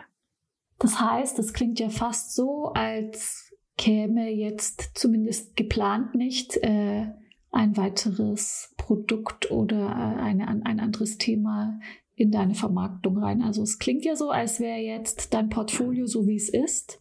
Das 0.80 1.00
heißt, 1.02 1.40
es 1.40 1.54
klingt 1.54 1.80
ja 1.80 1.90
fast 1.90 2.36
so, 2.36 2.72
als 2.74 3.52
käme 3.78 4.30
jetzt 4.30 4.98
zumindest 4.98 5.56
geplant 5.56 6.16
nicht 6.16 6.58
äh, 6.58 7.08
ein 7.52 7.78
weiteres 7.78 8.74
Produkt 8.78 9.52
oder 9.52 9.78
äh, 9.78 10.22
eine, 10.22 10.48
ein 10.48 10.80
anderes 10.80 11.18
Thema 11.18 11.80
in 12.16 12.32
deine 12.32 12.56
Vermarktung 12.56 13.20
rein. 13.20 13.44
Also 13.44 13.62
es 13.62 13.78
klingt 13.78 14.04
ja 14.06 14.16
so, 14.16 14.32
als 14.32 14.60
wäre 14.60 14.80
jetzt 14.80 15.34
dein 15.34 15.50
Portfolio 15.50 16.08
so 16.08 16.28
wie 16.28 16.36
es 16.36 16.50
ist. 16.50 17.00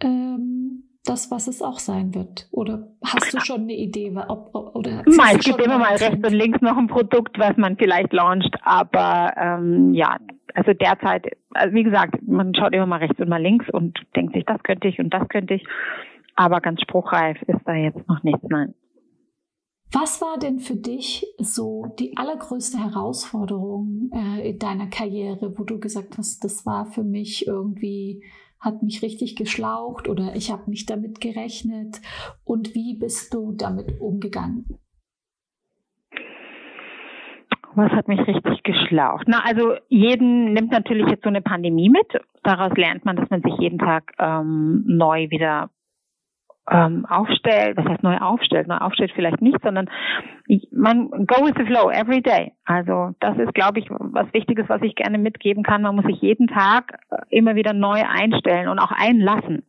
Ähm, 0.00 0.84
das, 1.06 1.30
was 1.30 1.46
es 1.46 1.62
auch 1.62 1.78
sein 1.78 2.14
wird? 2.14 2.48
Oder 2.50 2.88
hast 3.04 3.32
du 3.32 3.40
schon 3.40 3.62
eine 3.62 3.74
Idee? 3.74 4.12
Ob, 4.28 4.54
oder 4.74 5.04
es 5.06 5.44
gibt 5.44 5.60
immer 5.60 5.78
mal 5.78 5.96
rechts 5.96 6.26
und 6.26 6.34
links 6.34 6.60
noch 6.60 6.76
ein 6.76 6.88
Produkt, 6.88 7.38
was 7.38 7.56
man 7.56 7.76
vielleicht 7.76 8.12
launcht, 8.12 8.56
aber 8.62 9.32
ähm, 9.36 9.94
ja, 9.94 10.18
also 10.54 10.72
derzeit, 10.72 11.26
also 11.54 11.74
wie 11.74 11.84
gesagt, 11.84 12.16
man 12.26 12.54
schaut 12.54 12.72
immer 12.72 12.86
mal 12.86 12.98
rechts 12.98 13.20
und 13.20 13.28
mal 13.28 13.42
links 13.42 13.66
und 13.70 13.98
denkt 14.14 14.34
sich, 14.34 14.44
das 14.44 14.62
könnte 14.62 14.88
ich 14.88 14.98
und 14.98 15.10
das 15.10 15.28
könnte 15.28 15.54
ich, 15.54 15.64
aber 16.34 16.60
ganz 16.60 16.80
spruchreif 16.80 17.40
ist 17.42 17.60
da 17.64 17.74
jetzt 17.74 18.08
noch 18.08 18.22
nichts, 18.22 18.42
nein. 18.48 18.74
Was 19.92 20.20
war 20.20 20.36
denn 20.38 20.58
für 20.58 20.74
dich 20.74 21.24
so 21.38 21.94
die 22.00 22.16
allergrößte 22.16 22.78
Herausforderung 22.78 24.10
äh, 24.12 24.50
in 24.50 24.58
deiner 24.58 24.88
Karriere, 24.88 25.56
wo 25.56 25.62
du 25.62 25.78
gesagt 25.78 26.18
hast, 26.18 26.42
das 26.42 26.66
war 26.66 26.86
für 26.86 27.04
mich 27.04 27.46
irgendwie 27.46 28.24
hat 28.60 28.82
mich 28.82 29.02
richtig 29.02 29.36
geschlaucht 29.36 30.08
oder 30.08 30.34
ich 30.34 30.50
habe 30.50 30.70
nicht 30.70 30.88
damit 30.90 31.20
gerechnet? 31.20 32.00
Und 32.44 32.74
wie 32.74 32.98
bist 32.98 33.32
du 33.34 33.52
damit 33.52 34.00
umgegangen? 34.00 34.66
Was 37.74 37.92
hat 37.92 38.08
mich 38.08 38.26
richtig 38.26 38.62
geschlaucht? 38.62 39.26
Na, 39.28 39.42
also 39.44 39.74
jeden 39.88 40.54
nimmt 40.54 40.72
natürlich 40.72 41.06
jetzt 41.08 41.22
so 41.24 41.28
eine 41.28 41.42
Pandemie 41.42 41.90
mit. 41.90 42.06
Daraus 42.42 42.72
lernt 42.74 43.04
man, 43.04 43.16
dass 43.16 43.28
man 43.28 43.42
sich 43.42 43.52
jeden 43.58 43.78
Tag 43.78 44.14
ähm, 44.18 44.82
neu 44.86 45.28
wieder 45.28 45.70
ähm, 46.70 47.06
aufstellt, 47.06 47.76
was 47.76 47.86
heißt 47.86 48.02
neu 48.02 48.16
aufstellt? 48.18 48.66
Neu 48.66 48.78
aufstellt 48.78 49.12
vielleicht 49.14 49.40
nicht, 49.40 49.58
sondern 49.62 49.88
man 50.72 51.10
go 51.10 51.44
with 51.44 51.54
the 51.56 51.64
flow 51.64 51.90
every 51.90 52.20
day. 52.20 52.52
Also 52.64 53.14
das 53.20 53.38
ist, 53.38 53.54
glaube 53.54 53.78
ich, 53.78 53.86
was 53.88 54.32
Wichtiges, 54.32 54.68
was 54.68 54.82
ich 54.82 54.94
gerne 54.94 55.18
mitgeben 55.18 55.62
kann. 55.62 55.82
Man 55.82 55.96
muss 55.96 56.06
sich 56.06 56.20
jeden 56.20 56.48
Tag 56.48 56.98
äh, 57.10 57.16
immer 57.30 57.54
wieder 57.54 57.72
neu 57.72 58.02
einstellen 58.02 58.68
und 58.68 58.78
auch 58.78 58.92
einlassen. 58.92 59.64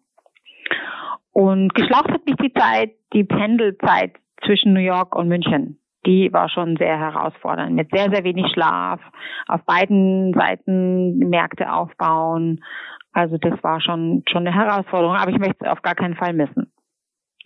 Und 1.32 1.74
geschlaucht 1.76 2.10
hat 2.10 2.26
mich 2.26 2.36
die 2.38 2.54
Zeit, 2.54 2.94
die 3.14 3.24
Pendelzeit 3.24 4.14
zwischen 4.44 4.74
New 4.74 4.80
York 4.80 5.16
und 5.16 5.28
München. 5.28 5.80
Die 6.06 6.32
war 6.34 6.50
schon 6.50 6.78
sehr 6.78 6.98
herausfordernd, 6.98 7.76
mit 7.76 7.90
sehr, 7.92 8.10
sehr 8.12 8.24
wenig 8.24 8.52
Schlaf, 8.54 9.00
auf 9.48 9.64
beiden 9.66 10.34
Seiten 10.34 11.18
Märkte 11.20 11.72
aufbauen. 11.72 12.64
Also 13.12 13.38
das 13.38 13.62
war 13.62 13.82
schon, 13.82 14.24
schon 14.32 14.48
eine 14.48 14.56
Herausforderung, 14.56 15.16
aber 15.16 15.32
ich 15.32 15.38
möchte 15.38 15.58
es 15.60 15.68
auf 15.68 15.82
gar 15.82 15.96
keinen 15.96 16.16
Fall 16.16 16.34
missen 16.34 16.72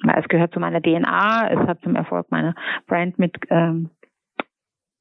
es 0.03 0.27
gehört 0.27 0.53
zu 0.53 0.59
meiner 0.59 0.81
DNA, 0.81 1.49
es 1.51 1.67
hat 1.67 1.81
zum 1.81 1.95
Erfolg 1.95 2.31
meiner 2.31 2.55
Brand 2.87 3.19
mit 3.19 3.35
ähm, 3.49 3.89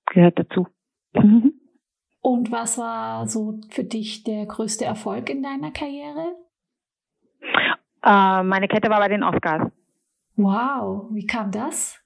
gehört 0.06 0.38
dazu. 0.38 0.66
Mhm. 1.14 1.54
Und 2.22 2.52
was 2.52 2.78
war 2.78 3.26
so 3.26 3.60
für 3.70 3.84
dich 3.84 4.24
der 4.24 4.46
größte 4.46 4.84
Erfolg 4.84 5.30
in 5.30 5.42
deiner 5.42 5.70
Karriere? 5.70 6.36
Äh, 8.04 8.42
meine 8.42 8.68
Kette 8.68 8.90
war 8.90 8.98
bei 8.98 9.08
den 9.08 9.22
Oscars. 9.22 9.70
Wow, 10.36 11.06
wie 11.10 11.26
kam 11.26 11.50
das? 11.50 11.98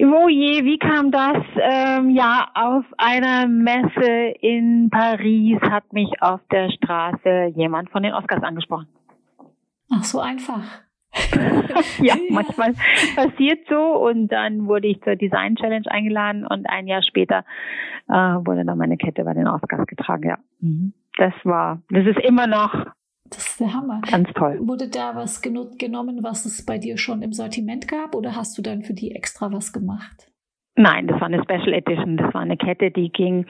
Oh 0.00 0.28
je, 0.28 0.64
wie 0.64 0.78
kam 0.78 1.10
das? 1.10 1.38
Ähm, 1.60 2.10
ja, 2.10 2.48
auf 2.54 2.84
einer 2.98 3.48
Messe 3.48 4.32
in 4.40 4.90
Paris 4.90 5.60
hat 5.62 5.92
mich 5.92 6.22
auf 6.22 6.40
der 6.52 6.70
Straße 6.70 7.52
jemand 7.56 7.90
von 7.90 8.04
den 8.04 8.14
Oscars 8.14 8.44
angesprochen. 8.44 8.86
Ach, 9.90 10.04
so 10.04 10.20
einfach. 10.20 10.82
ja, 12.00 12.14
manchmal 12.30 12.74
passiert 13.16 13.66
so 13.68 14.06
und 14.06 14.28
dann 14.28 14.66
wurde 14.66 14.88
ich 14.88 15.00
zur 15.02 15.16
Design 15.16 15.56
Challenge 15.56 15.90
eingeladen 15.90 16.46
und 16.46 16.68
ein 16.68 16.86
Jahr 16.86 17.02
später 17.02 17.44
äh, 18.08 18.12
wurde 18.12 18.64
dann 18.64 18.78
meine 18.78 18.96
Kette 18.96 19.24
bei 19.24 19.34
den 19.34 19.48
Oscars 19.48 19.86
getragen. 19.86 20.28
Ja, 20.28 20.38
mhm. 20.60 20.92
das 21.16 21.32
war, 21.44 21.82
das 21.90 22.06
ist 22.06 22.20
immer 22.20 22.46
noch. 22.46 22.74
Das 23.30 23.46
ist 23.46 23.60
der 23.60 23.74
Hammer. 23.74 24.00
Ganz 24.10 24.28
toll. 24.34 24.58
Wurde 24.62 24.88
da 24.88 25.14
was 25.14 25.42
genommen, 25.42 26.22
was 26.22 26.46
es 26.46 26.64
bei 26.64 26.78
dir 26.78 26.96
schon 26.96 27.22
im 27.22 27.32
Sortiment 27.32 27.86
gab 27.86 28.14
oder 28.14 28.36
hast 28.36 28.56
du 28.56 28.62
dann 28.62 28.82
für 28.82 28.94
die 28.94 29.14
extra 29.14 29.52
was 29.52 29.72
gemacht? 29.72 30.30
Nein, 30.78 31.08
das 31.08 31.20
war 31.20 31.26
eine 31.26 31.42
Special 31.42 31.72
Edition. 31.72 32.16
Das 32.16 32.32
war 32.32 32.40
eine 32.40 32.56
Kette, 32.56 32.92
die 32.92 33.10
ging 33.10 33.46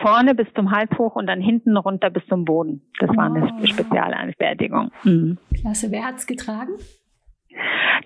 vorne 0.00 0.34
bis 0.34 0.46
zum 0.54 0.70
Hals 0.70 0.90
hoch 0.96 1.14
und 1.14 1.26
dann 1.26 1.42
hinten 1.42 1.76
runter 1.76 2.08
bis 2.08 2.26
zum 2.26 2.46
Boden. 2.46 2.80
Das 2.98 3.14
war 3.14 3.26
eine 3.26 3.52
oh. 3.52 3.66
Spezialanfertigung. 3.66 4.90
Mhm. 5.04 5.36
Klasse. 5.60 5.90
Wer 5.90 6.06
hat's 6.06 6.26
getragen? 6.26 6.72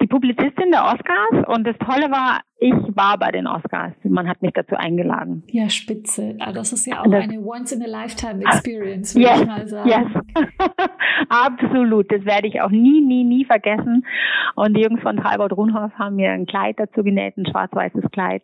Die 0.00 0.06
Publizistin 0.06 0.70
der 0.70 0.84
Oscars 0.84 1.46
und 1.48 1.66
das 1.66 1.76
Tolle 1.78 2.10
war, 2.10 2.40
ich 2.58 2.74
war 2.96 3.18
bei 3.18 3.30
den 3.30 3.46
Oscars. 3.46 3.92
Man 4.02 4.28
hat 4.28 4.42
mich 4.42 4.52
dazu 4.52 4.74
eingeladen. 4.74 5.44
Ja, 5.48 5.68
spitze. 5.68 6.36
Ah, 6.40 6.52
das 6.52 6.72
ist 6.72 6.86
ja 6.86 7.00
auch 7.00 7.10
das, 7.10 7.24
eine 7.24 7.40
Once-in-a-Lifetime-Experience, 7.40 9.14
würde 9.14 9.28
yes, 9.28 9.40
ich 9.40 9.46
mal 9.46 9.68
sagen. 9.68 9.88
Yes. 9.88 10.48
Absolut. 11.28 12.10
Das 12.10 12.24
werde 12.24 12.48
ich 12.48 12.60
auch 12.60 12.70
nie, 12.70 13.00
nie, 13.00 13.24
nie 13.24 13.44
vergessen. 13.44 14.04
Und 14.56 14.76
die 14.76 14.82
Jungs 14.82 15.00
von 15.02 15.16
Talbot 15.16 15.52
Runhoff 15.52 15.92
haben 15.98 16.16
mir 16.16 16.30
ein 16.30 16.46
Kleid 16.46 16.76
dazu 16.78 17.02
genäht, 17.02 17.36
ein 17.36 17.46
schwarz-weißes 17.46 18.10
Kleid. 18.10 18.42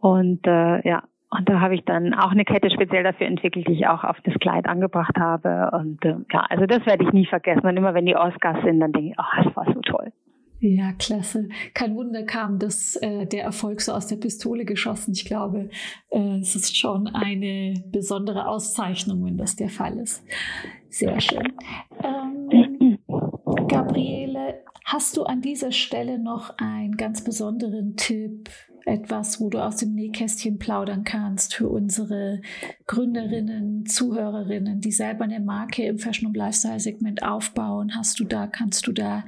Und 0.00 0.46
äh, 0.46 0.86
ja, 0.88 1.04
und 1.36 1.48
da 1.48 1.60
habe 1.60 1.74
ich 1.74 1.84
dann 1.84 2.12
auch 2.12 2.30
eine 2.30 2.44
Kette 2.44 2.70
speziell 2.70 3.02
dafür 3.02 3.26
entwickelt, 3.26 3.66
die 3.66 3.72
ich 3.72 3.86
auch 3.86 4.04
auf 4.04 4.16
das 4.24 4.34
Kleid 4.34 4.66
angebracht 4.66 5.16
habe. 5.18 5.70
Und 5.72 6.04
äh, 6.04 6.16
ja, 6.30 6.40
also 6.50 6.66
das 6.66 6.84
werde 6.84 7.04
ich 7.04 7.12
nie 7.12 7.26
vergessen. 7.26 7.66
Und 7.66 7.76
immer 7.76 7.94
wenn 7.94 8.04
die 8.04 8.16
Oscars 8.16 8.62
sind, 8.64 8.80
dann 8.80 8.92
denke 8.92 9.10
ich, 9.10 9.14
oh, 9.18 9.42
das 9.42 9.56
war 9.56 9.64
so 9.72 9.80
toll. 9.80 10.12
Ja, 10.60 10.92
klasse. 10.92 11.48
Kein 11.74 11.96
Wunder 11.96 12.22
kam 12.22 12.58
das, 12.58 12.96
äh, 12.96 13.26
der 13.26 13.44
Erfolg 13.44 13.80
so 13.80 13.92
aus 13.92 14.06
der 14.06 14.16
Pistole 14.16 14.64
geschossen. 14.64 15.12
Ich 15.12 15.24
glaube, 15.24 15.70
äh, 16.10 16.38
es 16.38 16.54
ist 16.54 16.76
schon 16.76 17.08
eine 17.08 17.82
besondere 17.90 18.46
Auszeichnung, 18.46 19.24
wenn 19.24 19.38
das 19.38 19.56
der 19.56 19.70
Fall 19.70 19.98
ist. 19.98 20.24
Sehr 20.88 21.18
schön. 21.20 21.52
Ähm, 22.04 22.41
Gabriele, 23.72 24.62
hast 24.84 25.16
du 25.16 25.22
an 25.22 25.40
dieser 25.40 25.72
Stelle 25.72 26.18
noch 26.18 26.58
einen 26.58 26.98
ganz 26.98 27.24
besonderen 27.24 27.96
Tipp 27.96 28.50
etwas, 28.84 29.40
wo 29.40 29.48
du 29.48 29.64
aus 29.64 29.76
dem 29.76 29.94
Nähkästchen 29.94 30.58
plaudern 30.58 31.04
kannst 31.04 31.54
für 31.54 31.70
unsere 31.70 32.42
Gründerinnen, 32.86 33.86
Zuhörerinnen, 33.86 34.82
die 34.82 34.92
selber 34.92 35.24
eine 35.24 35.40
Marke 35.40 35.84
im 35.84 35.98
Fashion- 35.98 36.28
und 36.28 36.36
Lifestyle-Segment 36.36 37.22
aufbauen? 37.22 37.96
Hast 37.96 38.20
du 38.20 38.24
da, 38.24 38.46
kannst 38.46 38.86
du 38.86 38.92
da 38.92 39.24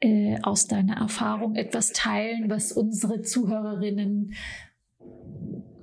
äh, 0.00 0.38
aus 0.42 0.66
deiner 0.66 0.98
Erfahrung 0.98 1.54
etwas 1.54 1.92
teilen, 1.92 2.50
was 2.50 2.72
unsere 2.72 3.22
Zuhörerinnen 3.22 4.34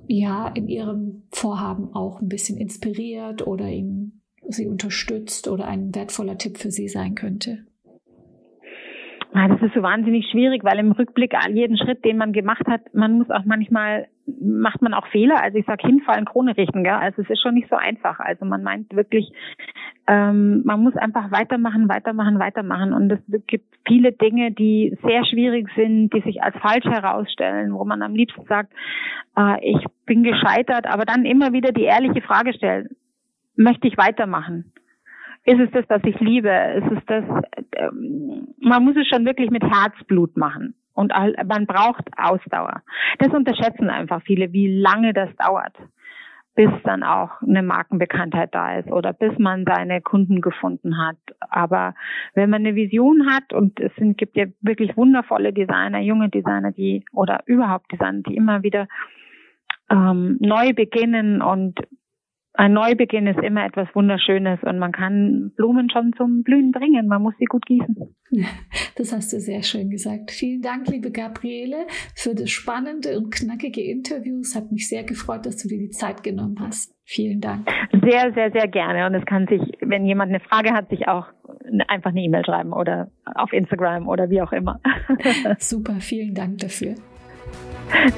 ja 0.06 0.46
in 0.48 0.68
ihrem 0.68 1.24
Vorhaben 1.32 1.92
auch 1.94 2.20
ein 2.20 2.28
bisschen 2.28 2.58
inspiriert 2.58 3.44
oder 3.44 3.68
ihnen 3.68 4.22
sie 4.48 4.68
unterstützt 4.68 5.48
oder 5.48 5.66
ein 5.66 5.92
wertvoller 5.96 6.38
Tipp 6.38 6.58
für 6.58 6.70
sie 6.70 6.88
sein 6.88 7.16
könnte? 7.16 7.66
Ah, 9.34 9.46
das 9.46 9.60
ist 9.60 9.74
so 9.74 9.82
wahnsinnig 9.82 10.26
schwierig, 10.30 10.64
weil 10.64 10.78
im 10.78 10.92
Rückblick 10.92 11.34
jeden 11.50 11.76
Schritt, 11.76 12.02
den 12.04 12.16
man 12.16 12.32
gemacht 12.32 12.66
hat, 12.66 12.94
man 12.94 13.18
muss 13.18 13.30
auch 13.30 13.44
manchmal, 13.44 14.08
macht 14.40 14.80
man 14.80 14.94
auch 14.94 15.06
Fehler. 15.08 15.42
Also 15.42 15.58
ich 15.58 15.66
sag 15.66 15.82
hinfallen, 15.82 16.24
Krone 16.24 16.56
richten, 16.56 16.82
gell? 16.82 16.94
Also 16.94 17.20
es 17.20 17.28
ist 17.28 17.42
schon 17.42 17.54
nicht 17.54 17.68
so 17.68 17.76
einfach. 17.76 18.20
Also 18.20 18.46
man 18.46 18.62
meint 18.62 18.94
wirklich, 18.96 19.30
ähm, 20.06 20.62
man 20.64 20.82
muss 20.82 20.96
einfach 20.96 21.30
weitermachen, 21.30 21.90
weitermachen, 21.90 22.38
weitermachen. 22.38 22.94
Und 22.94 23.12
es 23.12 23.20
gibt 23.46 23.66
viele 23.86 24.12
Dinge, 24.12 24.50
die 24.50 24.96
sehr 25.02 25.26
schwierig 25.26 25.68
sind, 25.76 26.10
die 26.14 26.22
sich 26.22 26.42
als 26.42 26.56
falsch 26.56 26.86
herausstellen, 26.86 27.74
wo 27.74 27.84
man 27.84 28.00
am 28.00 28.14
liebsten 28.14 28.46
sagt, 28.46 28.72
äh, 29.36 29.58
ich 29.62 29.84
bin 30.06 30.22
gescheitert, 30.22 30.86
aber 30.86 31.04
dann 31.04 31.26
immer 31.26 31.52
wieder 31.52 31.72
die 31.72 31.84
ehrliche 31.84 32.22
Frage 32.22 32.54
stellt, 32.54 32.88
möchte 33.56 33.88
ich 33.88 33.98
weitermachen? 33.98 34.72
Ist 35.48 35.60
es 35.60 35.70
das, 35.72 35.84
was 35.88 36.02
ich 36.04 36.20
liebe? 36.20 36.50
Ist 36.50 36.92
es 36.92 37.04
das, 37.06 37.24
ähm, 37.76 38.48
man 38.60 38.84
muss 38.84 38.96
es 38.96 39.08
schon 39.08 39.24
wirklich 39.24 39.50
mit 39.50 39.62
Herzblut 39.62 40.36
machen. 40.36 40.74
Und 40.92 41.12
man 41.46 41.66
braucht 41.66 42.04
Ausdauer. 42.16 42.82
Das 43.18 43.32
unterschätzen 43.32 43.88
einfach 43.88 44.20
viele, 44.22 44.52
wie 44.52 44.68
lange 44.68 45.12
das 45.14 45.30
dauert. 45.36 45.74
bis 46.58 46.70
dann 46.82 47.04
auch 47.04 47.40
eine 47.40 47.62
Markenbekanntheit 47.62 48.52
da 48.52 48.80
ist 48.80 48.90
oder 48.90 49.12
bis 49.12 49.38
man 49.38 49.64
seine 49.64 50.00
Kunden 50.00 50.40
gefunden 50.40 50.98
hat. 50.98 51.16
Aber 51.38 51.94
wenn 52.34 52.50
man 52.50 52.66
eine 52.66 52.74
Vision 52.74 53.30
hat 53.30 53.52
und 53.52 53.78
es 53.78 53.94
sind, 53.94 54.18
gibt 54.18 54.36
ja 54.36 54.46
wirklich 54.60 54.96
wundervolle 54.96 55.52
Designer, 55.52 56.00
junge 56.00 56.30
Designer, 56.30 56.72
die 56.72 57.04
oder 57.12 57.42
überhaupt 57.46 57.92
Designer, 57.92 58.22
die 58.26 58.34
immer 58.34 58.64
wieder 58.64 58.88
ähm, 59.88 60.36
neu 60.40 60.72
beginnen 60.72 61.42
und 61.42 61.78
ein 62.58 62.72
Neubeginn 62.72 63.28
ist 63.28 63.38
immer 63.38 63.64
etwas 63.64 63.86
Wunderschönes 63.94 64.58
und 64.64 64.80
man 64.80 64.90
kann 64.90 65.52
Blumen 65.56 65.88
schon 65.90 66.12
zum 66.16 66.42
Blühen 66.42 66.72
bringen. 66.72 67.06
Man 67.06 67.22
muss 67.22 67.34
sie 67.38 67.46
gut 67.46 67.64
gießen. 67.66 67.96
Das 68.96 69.12
hast 69.12 69.32
du 69.32 69.38
sehr 69.38 69.62
schön 69.62 69.90
gesagt. 69.90 70.32
Vielen 70.32 70.60
Dank, 70.60 70.88
liebe 70.88 71.12
Gabriele, 71.12 71.86
für 72.16 72.34
das 72.34 72.50
spannende 72.50 73.16
und 73.16 73.32
knackige 73.32 73.80
Interview. 73.80 74.40
Es 74.40 74.56
hat 74.56 74.72
mich 74.72 74.88
sehr 74.88 75.04
gefreut, 75.04 75.46
dass 75.46 75.56
du 75.56 75.68
dir 75.68 75.78
die 75.78 75.90
Zeit 75.90 76.24
genommen 76.24 76.56
hast. 76.58 76.92
Vielen 77.04 77.40
Dank. 77.40 77.68
Sehr, 77.92 78.32
sehr, 78.34 78.50
sehr 78.50 78.66
gerne. 78.66 79.06
Und 79.06 79.14
es 79.14 79.24
kann 79.24 79.46
sich, 79.46 79.62
wenn 79.80 80.04
jemand 80.04 80.30
eine 80.30 80.40
Frage 80.40 80.72
hat, 80.72 80.90
sich 80.90 81.06
auch 81.06 81.26
einfach 81.86 82.10
eine 82.10 82.20
E-Mail 82.20 82.44
schreiben 82.44 82.72
oder 82.72 83.08
auf 83.36 83.52
Instagram 83.52 84.08
oder 84.08 84.30
wie 84.30 84.42
auch 84.42 84.52
immer. 84.52 84.80
Super, 85.58 86.00
vielen 86.00 86.34
Dank 86.34 86.58
dafür. 86.58 86.96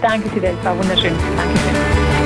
Danke, 0.01 0.31
Fidel. 0.31 0.55
War 0.65 0.79
wunderschön. 0.79 1.13
Dankeschön. 1.37 2.20